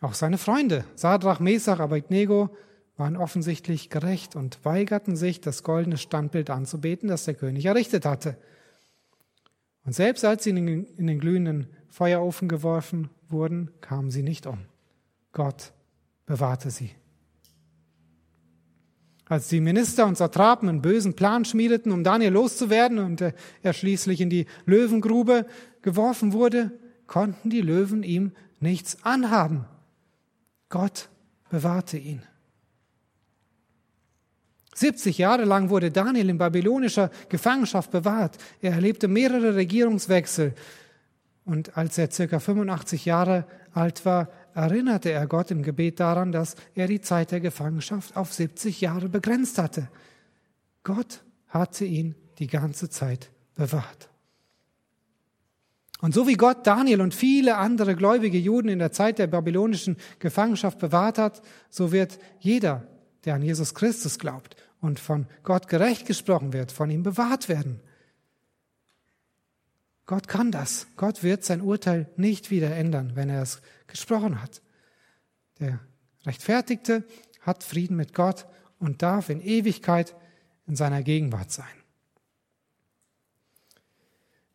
[0.00, 2.56] Auch seine Freunde, Sadrach, Mesach, Abednego,
[2.96, 8.38] waren offensichtlich gerecht und weigerten sich, das goldene Standbild anzubeten, das der König errichtet hatte.
[9.84, 14.60] Und selbst als sie in den glühenden Feuerofen geworfen wurden, kamen sie nicht um.
[15.32, 15.72] Gott
[16.28, 16.90] bewahrte sie.
[19.24, 24.20] Als die Minister und Satrapen einen bösen Plan schmiedeten, um Daniel loszuwerden und er schließlich
[24.20, 25.46] in die Löwengrube
[25.82, 26.70] geworfen wurde,
[27.06, 29.64] konnten die Löwen ihm nichts anhaben.
[30.68, 31.08] Gott
[31.50, 32.22] bewahrte ihn.
[34.74, 38.38] 70 Jahre lang wurde Daniel in babylonischer Gefangenschaft bewahrt.
[38.62, 40.54] Er erlebte mehrere Regierungswechsel.
[41.44, 44.28] Und als er circa 85 Jahre alt war,
[44.58, 49.08] erinnerte er Gott im Gebet daran, dass er die Zeit der Gefangenschaft auf 70 Jahre
[49.08, 49.88] begrenzt hatte.
[50.82, 54.08] Gott hatte ihn die ganze Zeit bewahrt.
[56.00, 59.96] Und so wie Gott Daniel und viele andere gläubige Juden in der Zeit der babylonischen
[60.18, 62.86] Gefangenschaft bewahrt hat, so wird jeder,
[63.24, 67.80] der an Jesus Christus glaubt und von Gott gerecht gesprochen wird, von ihm bewahrt werden.
[70.06, 70.86] Gott kann das.
[70.96, 74.62] Gott wird sein Urteil nicht wieder ändern, wenn er es gesprochen hat.
[75.58, 75.80] Der
[76.24, 77.04] Rechtfertigte
[77.40, 78.46] hat Frieden mit Gott
[78.78, 80.14] und darf in Ewigkeit
[80.66, 81.66] in seiner Gegenwart sein.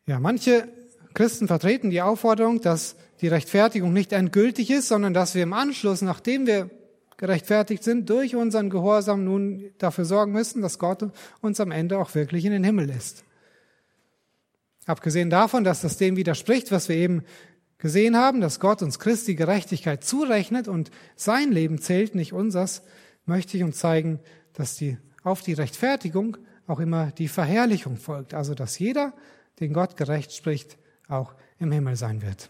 [0.06, 0.68] Ja, manche
[1.14, 6.02] Christen vertreten die Aufforderung, dass die Rechtfertigung nicht endgültig ist, sondern dass wir im Anschluss,
[6.02, 6.70] nachdem wir
[7.16, 11.08] gerechtfertigt sind, durch unseren Gehorsam nun dafür sorgen müssen, dass Gott
[11.40, 13.24] uns am Ende auch wirklich in den Himmel lässt.
[14.86, 17.22] Abgesehen davon, dass das dem widerspricht, was wir eben
[17.84, 22.80] gesehen haben, dass Gott uns Christi Gerechtigkeit zurechnet und sein Leben zählt, nicht unsers,
[23.26, 24.20] möchte ich uns zeigen,
[24.54, 28.32] dass die, auf die Rechtfertigung auch immer die Verherrlichung folgt.
[28.32, 29.12] Also, dass jeder,
[29.60, 30.78] den Gott gerecht spricht,
[31.08, 32.48] auch im Himmel sein wird.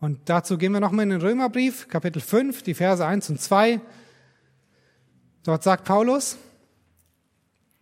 [0.00, 3.80] Und dazu gehen wir nochmal in den Römerbrief, Kapitel 5, die Verse 1 und 2.
[5.44, 6.36] Dort sagt Paulus,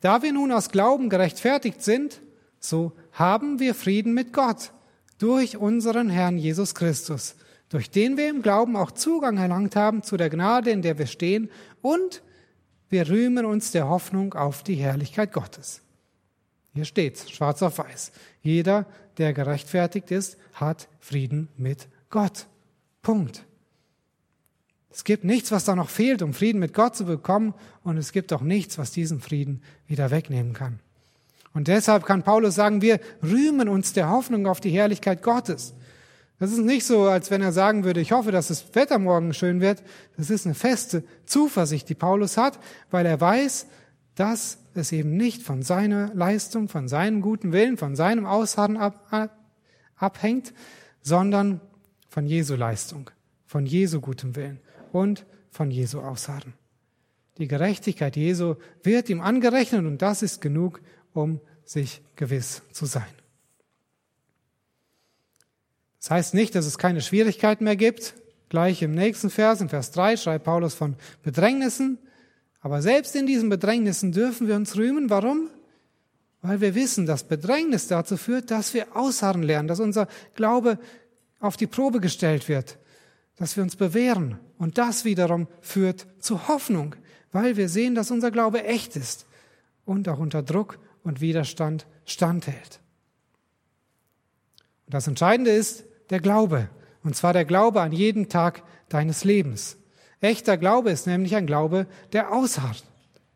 [0.02, 2.20] da wir nun aus Glauben gerechtfertigt sind,
[2.60, 4.70] so haben wir Frieden mit Gott
[5.24, 7.34] durch unseren Herrn Jesus Christus,
[7.70, 11.06] durch den wir im Glauben auch Zugang erlangt haben zu der Gnade, in der wir
[11.06, 11.48] stehen,
[11.80, 12.22] und
[12.90, 15.80] wir rühmen uns der Hoffnung auf die Herrlichkeit Gottes.
[16.74, 18.12] Hier steht's, schwarz auf weiß.
[18.42, 18.84] Jeder,
[19.16, 22.46] der gerechtfertigt ist, hat Frieden mit Gott.
[23.00, 23.46] Punkt.
[24.90, 28.12] Es gibt nichts, was da noch fehlt, um Frieden mit Gott zu bekommen, und es
[28.12, 30.80] gibt auch nichts, was diesen Frieden wieder wegnehmen kann.
[31.54, 35.74] Und deshalb kann Paulus sagen, wir rühmen uns der Hoffnung auf die Herrlichkeit Gottes.
[36.40, 39.32] Das ist nicht so, als wenn er sagen würde, ich hoffe, dass das Wetter morgen
[39.32, 39.82] schön wird.
[40.16, 42.58] Das ist eine feste Zuversicht, die Paulus hat,
[42.90, 43.66] weil er weiß,
[44.16, 49.30] dass es eben nicht von seiner Leistung, von seinem guten Willen, von seinem Ausharren ab,
[49.96, 50.52] abhängt,
[51.02, 51.60] sondern
[52.08, 53.10] von Jesu Leistung,
[53.46, 54.60] von Jesu gutem Willen
[54.92, 56.54] und von Jesu Ausharren.
[57.38, 60.80] Die Gerechtigkeit Jesu wird ihm angerechnet und das ist genug,
[61.14, 63.06] um sich gewiss zu sein.
[65.98, 68.14] Das heißt nicht, dass es keine Schwierigkeiten mehr gibt.
[68.50, 71.98] Gleich im nächsten Vers, in Vers 3, schreibt Paulus von Bedrängnissen,
[72.60, 75.08] aber selbst in diesen Bedrängnissen dürfen wir uns rühmen.
[75.08, 75.48] Warum?
[76.42, 80.78] Weil wir wissen, dass Bedrängnis dazu führt, dass wir ausharren lernen, dass unser Glaube
[81.40, 82.78] auf die Probe gestellt wird,
[83.36, 84.38] dass wir uns bewähren.
[84.58, 86.96] Und das wiederum führt zu Hoffnung,
[87.32, 89.26] weil wir sehen, dass unser Glaube echt ist
[89.84, 92.80] und auch unter Druck und Widerstand standhält.
[94.86, 96.68] Und das Entscheidende ist der Glaube,
[97.04, 99.76] und zwar der Glaube an jeden Tag deines Lebens.
[100.20, 102.84] Echter Glaube ist nämlich ein Glaube, der ausharrt.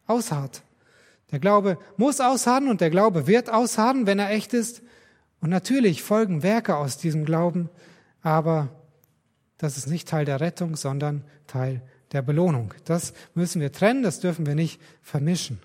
[0.07, 0.63] ausharrt.
[1.31, 4.83] Der Glaube muss ausharren und der Glaube wird ausharren, wenn er echt ist.
[5.41, 7.69] Und natürlich folgen Werke aus diesem Glauben,
[8.23, 8.69] aber
[9.59, 12.73] das ist nicht Teil der Rettung, sondern Teil der Belohnung.
[12.85, 15.61] Das müssen wir trennen, das dürfen wir nicht vermischen.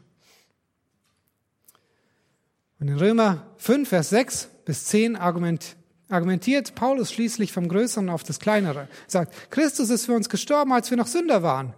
[2.84, 8.42] Und in Römer 5, Vers 6 bis 10 argumentiert Paulus schließlich vom Größeren auf das
[8.42, 8.90] Kleinere.
[9.06, 11.76] Er sagt, Christus ist für uns gestorben, als wir noch Sünder waren.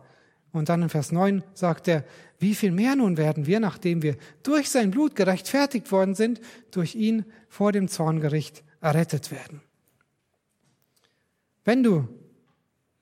[0.52, 2.06] Und dann in Vers 9 sagt er,
[2.40, 6.42] wie viel mehr nun werden wir, nachdem wir durch sein Blut gerechtfertigt worden sind,
[6.72, 9.62] durch ihn vor dem Zorngericht errettet werden.
[11.66, 12.08] Wenn du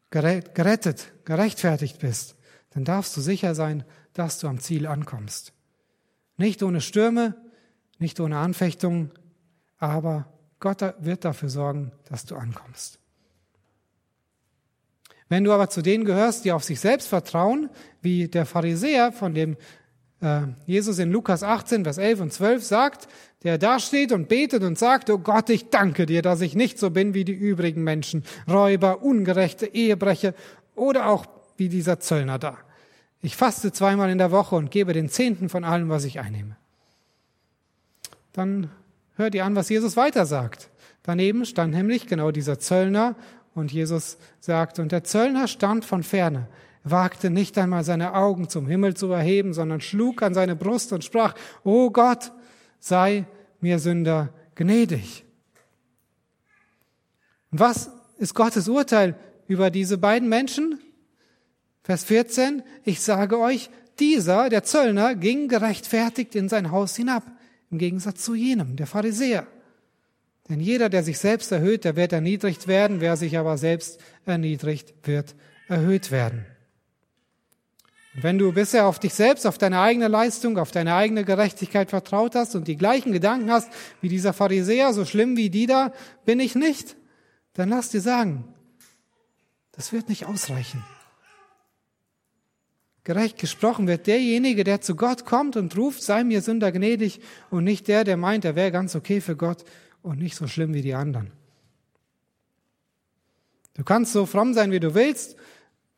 [0.09, 2.35] gerettet, gerechtfertigt bist,
[2.71, 5.53] dann darfst du sicher sein, dass du am Ziel ankommst.
[6.35, 7.41] Nicht ohne Stürme,
[7.99, 9.11] nicht ohne Anfechtungen,
[9.77, 10.27] aber
[10.59, 12.99] Gott wird dafür sorgen, dass du ankommst.
[15.29, 17.69] Wenn du aber zu denen gehörst, die auf sich selbst vertrauen,
[18.01, 19.57] wie der Pharisäer, von dem
[20.21, 23.07] äh, Jesus in Lukas 18, Vers 11 und 12 sagt,
[23.43, 26.79] der da steht und betet und sagt, oh Gott, ich danke dir, dass ich nicht
[26.79, 30.33] so bin wie die übrigen Menschen, Räuber, Ungerechte, Ehebrecher
[30.75, 31.25] oder auch
[31.57, 32.57] wie dieser Zöllner da.
[33.21, 36.57] Ich faste zweimal in der Woche und gebe den Zehnten von allem, was ich einnehme.
[38.33, 38.69] Dann
[39.15, 40.69] hört ihr an, was Jesus weiter sagt.
[41.03, 43.15] Daneben stand nämlich genau dieser Zöllner
[43.53, 46.47] und Jesus sagt, und der Zöllner stand von ferne,
[46.83, 51.03] wagte nicht einmal seine Augen zum Himmel zu erheben, sondern schlug an seine Brust und
[51.03, 52.31] sprach, O Gott,
[52.79, 53.25] sei
[53.61, 55.23] mir Sünder gnädig.
[57.51, 59.15] Und was ist Gottes Urteil
[59.47, 60.79] über diese beiden Menschen?
[61.83, 63.69] Vers 14, ich sage euch,
[63.99, 67.23] dieser, der Zöllner, ging gerechtfertigt in sein Haus hinab,
[67.73, 69.47] im Gegensatz zu jenem, der Pharisäer.
[70.47, 74.93] Denn jeder, der sich selbst erhöht, der wird erniedrigt werden, wer sich aber selbst erniedrigt,
[75.03, 75.35] wird
[75.67, 76.45] erhöht werden.
[78.13, 81.89] Und wenn du bisher auf dich selbst, auf deine eigene Leistung, auf deine eigene Gerechtigkeit
[81.89, 83.71] vertraut hast und die gleichen Gedanken hast
[84.01, 85.93] wie dieser Pharisäer, so schlimm wie die da,
[86.25, 86.95] bin ich nicht,
[87.53, 88.43] dann lass dir sagen,
[89.71, 90.83] das wird nicht ausreichen.
[93.03, 97.65] Gerecht gesprochen wird derjenige, der zu Gott kommt und ruft, sei mir Sünder gnädig und
[97.65, 99.65] nicht der, der meint, er wäre ganz okay für Gott
[100.01, 101.31] und nicht so schlimm wie die anderen.
[103.73, 105.35] Du kannst so fromm sein, wie du willst.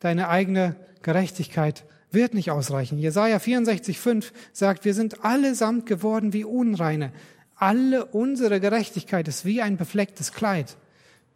[0.00, 2.98] Deine eigene Gerechtigkeit wird nicht ausreichen.
[2.98, 7.12] Jesaja 64,5 sagt, wir sind allesamt geworden wie Unreine.
[7.54, 10.76] Alle unsere Gerechtigkeit ist wie ein beflecktes Kleid.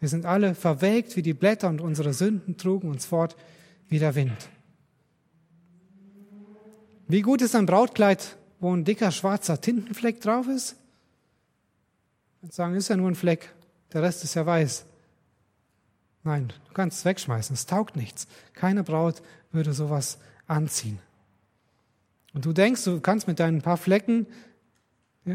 [0.01, 3.37] Wir sind alle verwelkt wie die Blätter und unsere Sünden trugen uns fort
[3.89, 4.49] wie der Wind.
[7.11, 10.77] Wie gut ist ein Brautkleid, wo ein dicker schwarzer Tintenfleck drauf ist?
[12.43, 13.53] und sagen, ist ja nur ein Fleck,
[13.93, 14.87] der Rest ist ja weiß.
[16.23, 18.27] Nein, du kannst es wegschmeißen, es taugt nichts.
[18.53, 20.99] Keine Braut würde sowas anziehen.
[22.33, 24.27] Und du denkst, du kannst mit deinen paar Flecken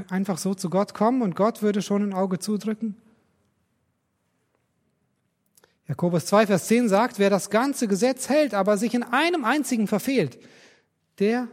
[0.09, 2.95] einfach so zu Gott kommen und Gott würde schon ein Auge zudrücken?
[5.87, 9.87] Jakobus 2, Vers 10 sagt, wer das ganze Gesetz hält, aber sich in einem einzigen
[9.87, 10.39] verfehlt,
[11.19, 11.47] der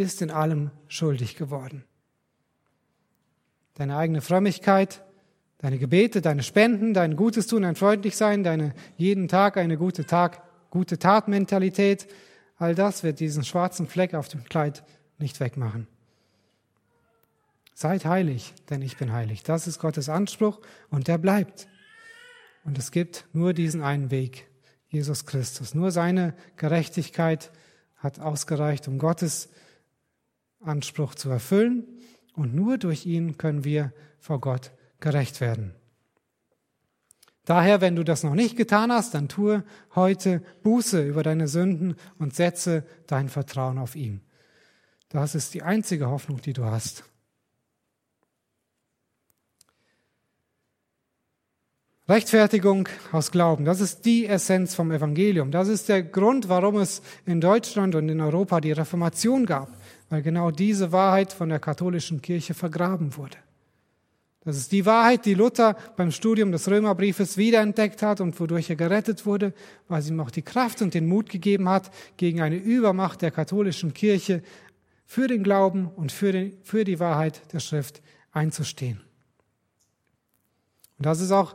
[0.00, 1.84] ist in allem schuldig geworden
[3.80, 5.02] deine eigene Frömmigkeit,
[5.56, 10.04] deine Gebete, deine Spenden, dein Gutes tun, dein freundlich sein, deine jeden Tag eine gute
[10.04, 12.06] Tag, gute Tatmentalität,
[12.58, 14.84] all das wird diesen schwarzen Fleck auf dem Kleid
[15.18, 15.86] nicht wegmachen.
[17.74, 19.44] Seid heilig, denn ich bin heilig.
[19.44, 21.66] Das ist Gottes Anspruch und der bleibt.
[22.64, 24.46] Und es gibt nur diesen einen Weg,
[24.90, 25.74] Jesus Christus.
[25.74, 27.50] Nur seine Gerechtigkeit
[27.96, 29.48] hat ausgereicht, um Gottes
[30.60, 31.86] Anspruch zu erfüllen.
[32.34, 35.74] Und nur durch ihn können wir vor Gott gerecht werden.
[37.44, 41.96] Daher, wenn du das noch nicht getan hast, dann tue heute Buße über deine Sünden
[42.18, 44.20] und setze dein Vertrauen auf ihn.
[45.08, 47.04] Das ist die einzige Hoffnung, die du hast.
[52.08, 55.52] Rechtfertigung aus Glauben, das ist die Essenz vom Evangelium.
[55.52, 59.79] Das ist der Grund, warum es in Deutschland und in Europa die Reformation gab
[60.10, 63.38] weil genau diese Wahrheit von der katholischen Kirche vergraben wurde.
[64.42, 68.76] Das ist die Wahrheit, die Luther beim Studium des Römerbriefes wiederentdeckt hat und wodurch er
[68.76, 69.52] gerettet wurde,
[69.86, 73.30] weil sie ihm auch die Kraft und den Mut gegeben hat, gegen eine Übermacht der
[73.30, 74.42] katholischen Kirche
[75.06, 78.02] für den Glauben und für, den, für die Wahrheit der Schrift
[78.32, 79.00] einzustehen.
[80.98, 81.54] Und das ist auch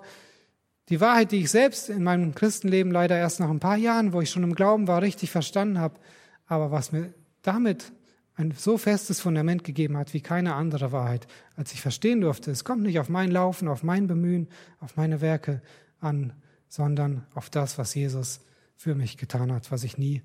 [0.89, 4.21] die Wahrheit, die ich selbst in meinem Christenleben leider erst nach ein paar Jahren, wo
[4.21, 5.99] ich schon im Glauben war, richtig verstanden habe.
[6.45, 7.91] Aber was mir damit
[8.35, 12.63] ein so festes Fundament gegeben hat wie keine andere Wahrheit, als ich verstehen durfte, es
[12.63, 15.61] kommt nicht auf mein Laufen, auf mein Bemühen, auf meine Werke
[15.99, 16.33] an,
[16.67, 18.41] sondern auf das, was Jesus
[18.75, 20.21] für mich getan hat, was ich nie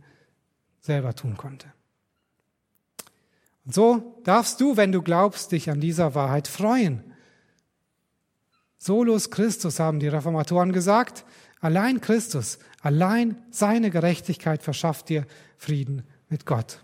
[0.81, 1.73] selber tun konnte.
[3.65, 7.05] Und so darfst du, wenn du glaubst, dich an dieser Wahrheit freuen.
[8.79, 11.25] Solus Christus haben die Reformatoren gesagt.
[11.61, 15.27] Allein Christus, allein seine Gerechtigkeit verschafft dir
[15.59, 16.83] Frieden mit Gott.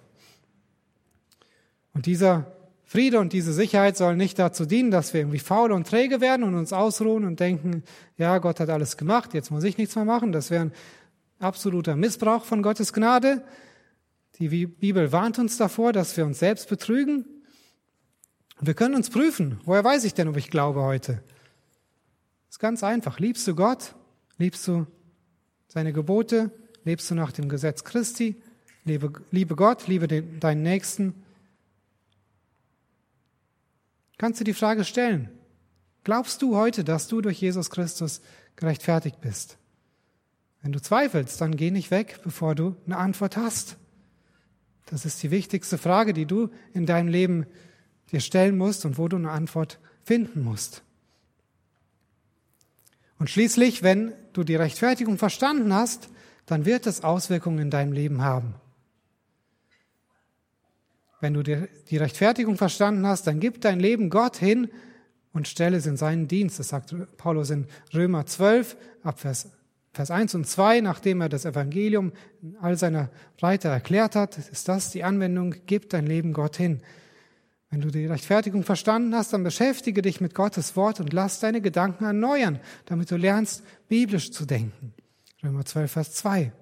[1.97, 2.53] Und dieser
[2.85, 6.43] Friede und diese Sicherheit sollen nicht dazu dienen, dass wir irgendwie faul und träge werden
[6.43, 7.85] und uns ausruhen und denken,
[8.19, 10.31] ja, Gott hat alles gemacht, jetzt muss ich nichts mehr machen.
[10.31, 10.73] Das wäre ein
[11.39, 13.43] absoluter Missbrauch von Gottes Gnade.
[14.39, 17.25] Die Bibel warnt uns davor, dass wir uns selbst betrügen.
[18.61, 19.59] Wir können uns prüfen.
[19.65, 21.23] Woher weiß ich denn, ob ich glaube heute?
[22.51, 23.19] ist ganz einfach.
[23.21, 23.95] Liebst du Gott?
[24.37, 24.87] Liebst du
[25.67, 26.51] seine Gebote?
[26.85, 28.37] Lebst du nach dem Gesetz Christi?
[28.85, 31.15] Liebe, liebe Gott, liebe den, deinen Nächsten.
[34.19, 35.31] Kannst du die Frage stellen?
[36.05, 38.21] Glaubst du heute, dass du durch Jesus Christus
[38.57, 39.59] gerechtfertigt bist?
[40.63, 43.77] Wenn du zweifelst, dann geh nicht weg, bevor du eine Antwort hast.
[44.87, 47.47] Das ist die wichtigste Frage, die du in deinem Leben
[48.13, 50.83] dir stellen musst und wo du eine Antwort finden musst.
[53.19, 56.09] Und schließlich, wenn du die Rechtfertigung verstanden hast,
[56.47, 58.55] dann wird es Auswirkungen in deinem Leben haben.
[61.21, 64.69] Wenn du die Rechtfertigung verstanden hast, dann gib dein Leben Gott hin
[65.33, 66.59] und stelle es in seinen Dienst.
[66.59, 69.51] Das sagt Paulus in Römer 12, ab Vers,
[69.93, 72.13] Vers 1 und 2, nachdem er das Evangelium
[72.43, 76.81] in all seiner Breite erklärt hat, ist das die Anwendung, gib dein Leben Gott hin.
[77.71, 81.61] Wenn du die Rechtfertigung verstanden hast, dann beschäftige dich mit Gottes Wort und lass deine
[81.61, 84.93] Gedanken erneuern, damit du lernst, biblisch zu denken.
[85.43, 86.53] Römer 12, Vers 2.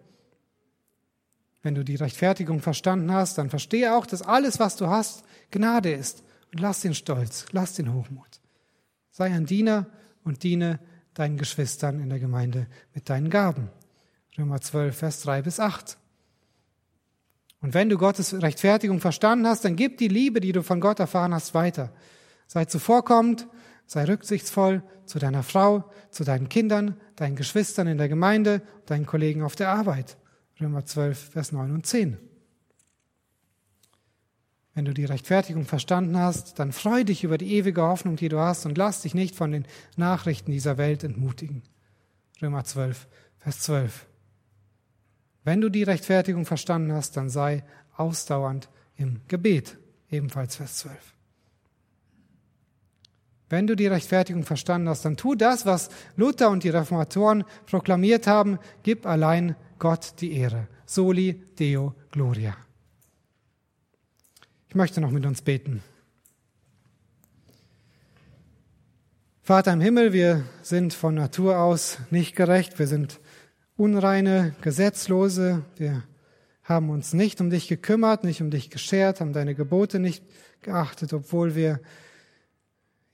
[1.64, 5.90] Wenn du die Rechtfertigung verstanden hast, dann verstehe auch, dass alles, was du hast, Gnade
[5.90, 6.22] ist.
[6.52, 8.28] Und lass den Stolz, lass den Hochmut.
[9.10, 9.86] Sei ein Diener
[10.24, 10.78] und diene
[11.14, 13.70] deinen Geschwistern in der Gemeinde mit deinen Gaben.
[14.36, 15.96] Römer 12, Vers 3 bis 8.
[17.62, 21.00] Und wenn du Gottes Rechtfertigung verstanden hast, dann gib die Liebe, die du von Gott
[21.00, 21.94] erfahren hast, weiter.
[22.46, 23.48] Sei zuvorkommend,
[23.86, 29.42] sei rücksichtsvoll zu deiner Frau, zu deinen Kindern, deinen Geschwistern in der Gemeinde, deinen Kollegen
[29.42, 30.18] auf der Arbeit.
[30.60, 32.18] Römer 12, Vers 9 und 10.
[34.74, 38.40] Wenn du die Rechtfertigung verstanden hast, dann freu dich über die ewige Hoffnung, die du
[38.40, 41.62] hast und lass dich nicht von den Nachrichten dieser Welt entmutigen.
[42.42, 43.06] Römer 12,
[43.38, 44.06] Vers 12.
[45.44, 47.62] Wenn du die Rechtfertigung verstanden hast, dann sei
[47.96, 49.78] ausdauernd im Gebet.
[50.10, 51.14] Ebenfalls Vers 12.
[53.48, 58.26] Wenn du die Rechtfertigung verstanden hast, dann tu das, was Luther und die Reformatoren proklamiert
[58.26, 60.66] haben, gib allein Gott die Ehre.
[60.86, 62.56] Soli Deo Gloria.
[64.66, 65.82] Ich möchte noch mit uns beten.
[69.42, 73.20] Vater im Himmel, wir sind von Natur aus nicht gerecht, wir sind
[73.76, 75.66] unreine, gesetzlose.
[75.76, 76.02] Wir
[76.62, 80.24] haben uns nicht um dich gekümmert, nicht um dich geschert, haben deine Gebote nicht
[80.62, 81.78] geachtet, obwohl wir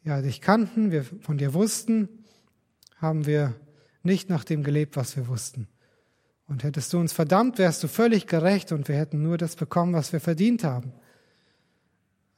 [0.05, 2.09] ja dich kannten, wir von dir wussten,
[2.95, 3.57] haben wir
[4.05, 5.67] nicht nach dem gelebt, was wir wussten.
[6.51, 9.93] Und hättest du uns verdammt, wärst du völlig gerecht und wir hätten nur das bekommen,
[9.93, 10.93] was wir verdient haben.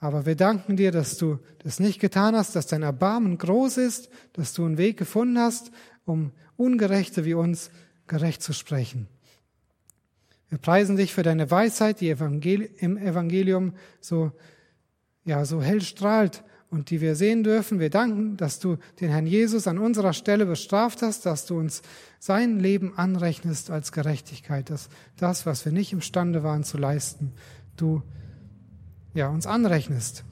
[0.01, 4.11] Aber wir danken dir, dass du das nicht getan hast, dass dein Erbarmen groß ist,
[4.35, 5.71] dass du einen Weg gefunden hast,
[6.05, 7.71] um Ungerechte wie uns
[8.07, 9.09] gerecht zu sprechen.
[10.51, 14.33] Wir preisen dich für deine Weisheit, die im Evangelium so,
[15.25, 17.81] ja, so hell strahlt und die wir sehen dürfen.
[17.81, 21.83] Wir danken, dass du den Herrn Jesus an unserer Stelle bestraft hast, dass du uns
[22.19, 27.35] sein Leben anrechnest als Gerechtigkeit, dass das, was wir nicht imstande waren zu leisten,
[27.77, 28.03] du
[29.13, 30.25] ja, uns anrechnest.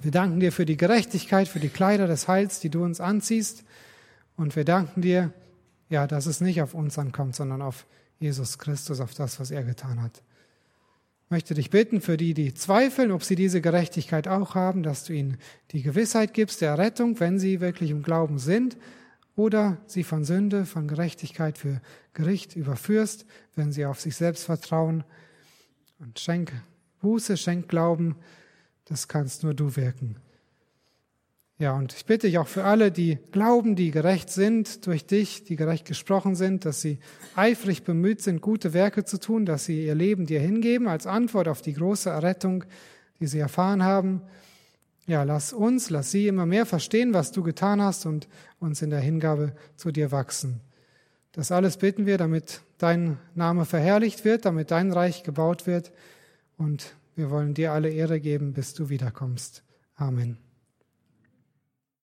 [0.00, 3.64] Wir danken dir für die Gerechtigkeit, für die Kleider des Heils, die du uns anziehst.
[4.36, 5.34] Und wir danken dir,
[5.90, 7.86] ja, dass es nicht auf uns ankommt, sondern auf
[8.18, 10.22] Jesus Christus, auf das, was er getan hat.
[11.30, 15.04] Ich möchte dich bitten für die, die zweifeln, ob sie diese Gerechtigkeit auch haben, dass
[15.04, 15.38] du ihnen
[15.70, 18.76] die Gewissheit gibst der Rettung, wenn sie wirklich im Glauben sind,
[19.36, 21.80] oder sie von Sünde, von Gerechtigkeit für
[22.14, 25.04] Gericht überführst, wenn sie auf sich selbst vertrauen.
[26.00, 26.50] Und schenk
[27.00, 28.16] Buße, schenk Glauben,
[28.86, 30.16] das kannst nur du wirken.
[31.60, 35.44] Ja, und ich bitte dich auch für alle, die glauben, die gerecht sind durch dich,
[35.44, 37.00] die gerecht gesprochen sind, dass sie
[37.36, 41.48] eifrig bemüht sind, gute Werke zu tun, dass sie ihr Leben dir hingeben als Antwort
[41.48, 42.64] auf die große Errettung,
[43.20, 44.22] die sie erfahren haben.
[45.06, 48.26] Ja, lass uns, lass sie immer mehr verstehen, was du getan hast und
[48.58, 50.62] uns in der Hingabe zu dir wachsen.
[51.32, 55.92] Das alles bitten wir, damit dein Name verherrlicht wird, damit dein Reich gebaut wird.
[56.56, 59.62] Und wir wollen dir alle Ehre geben, bis du wiederkommst.
[59.94, 60.49] Amen.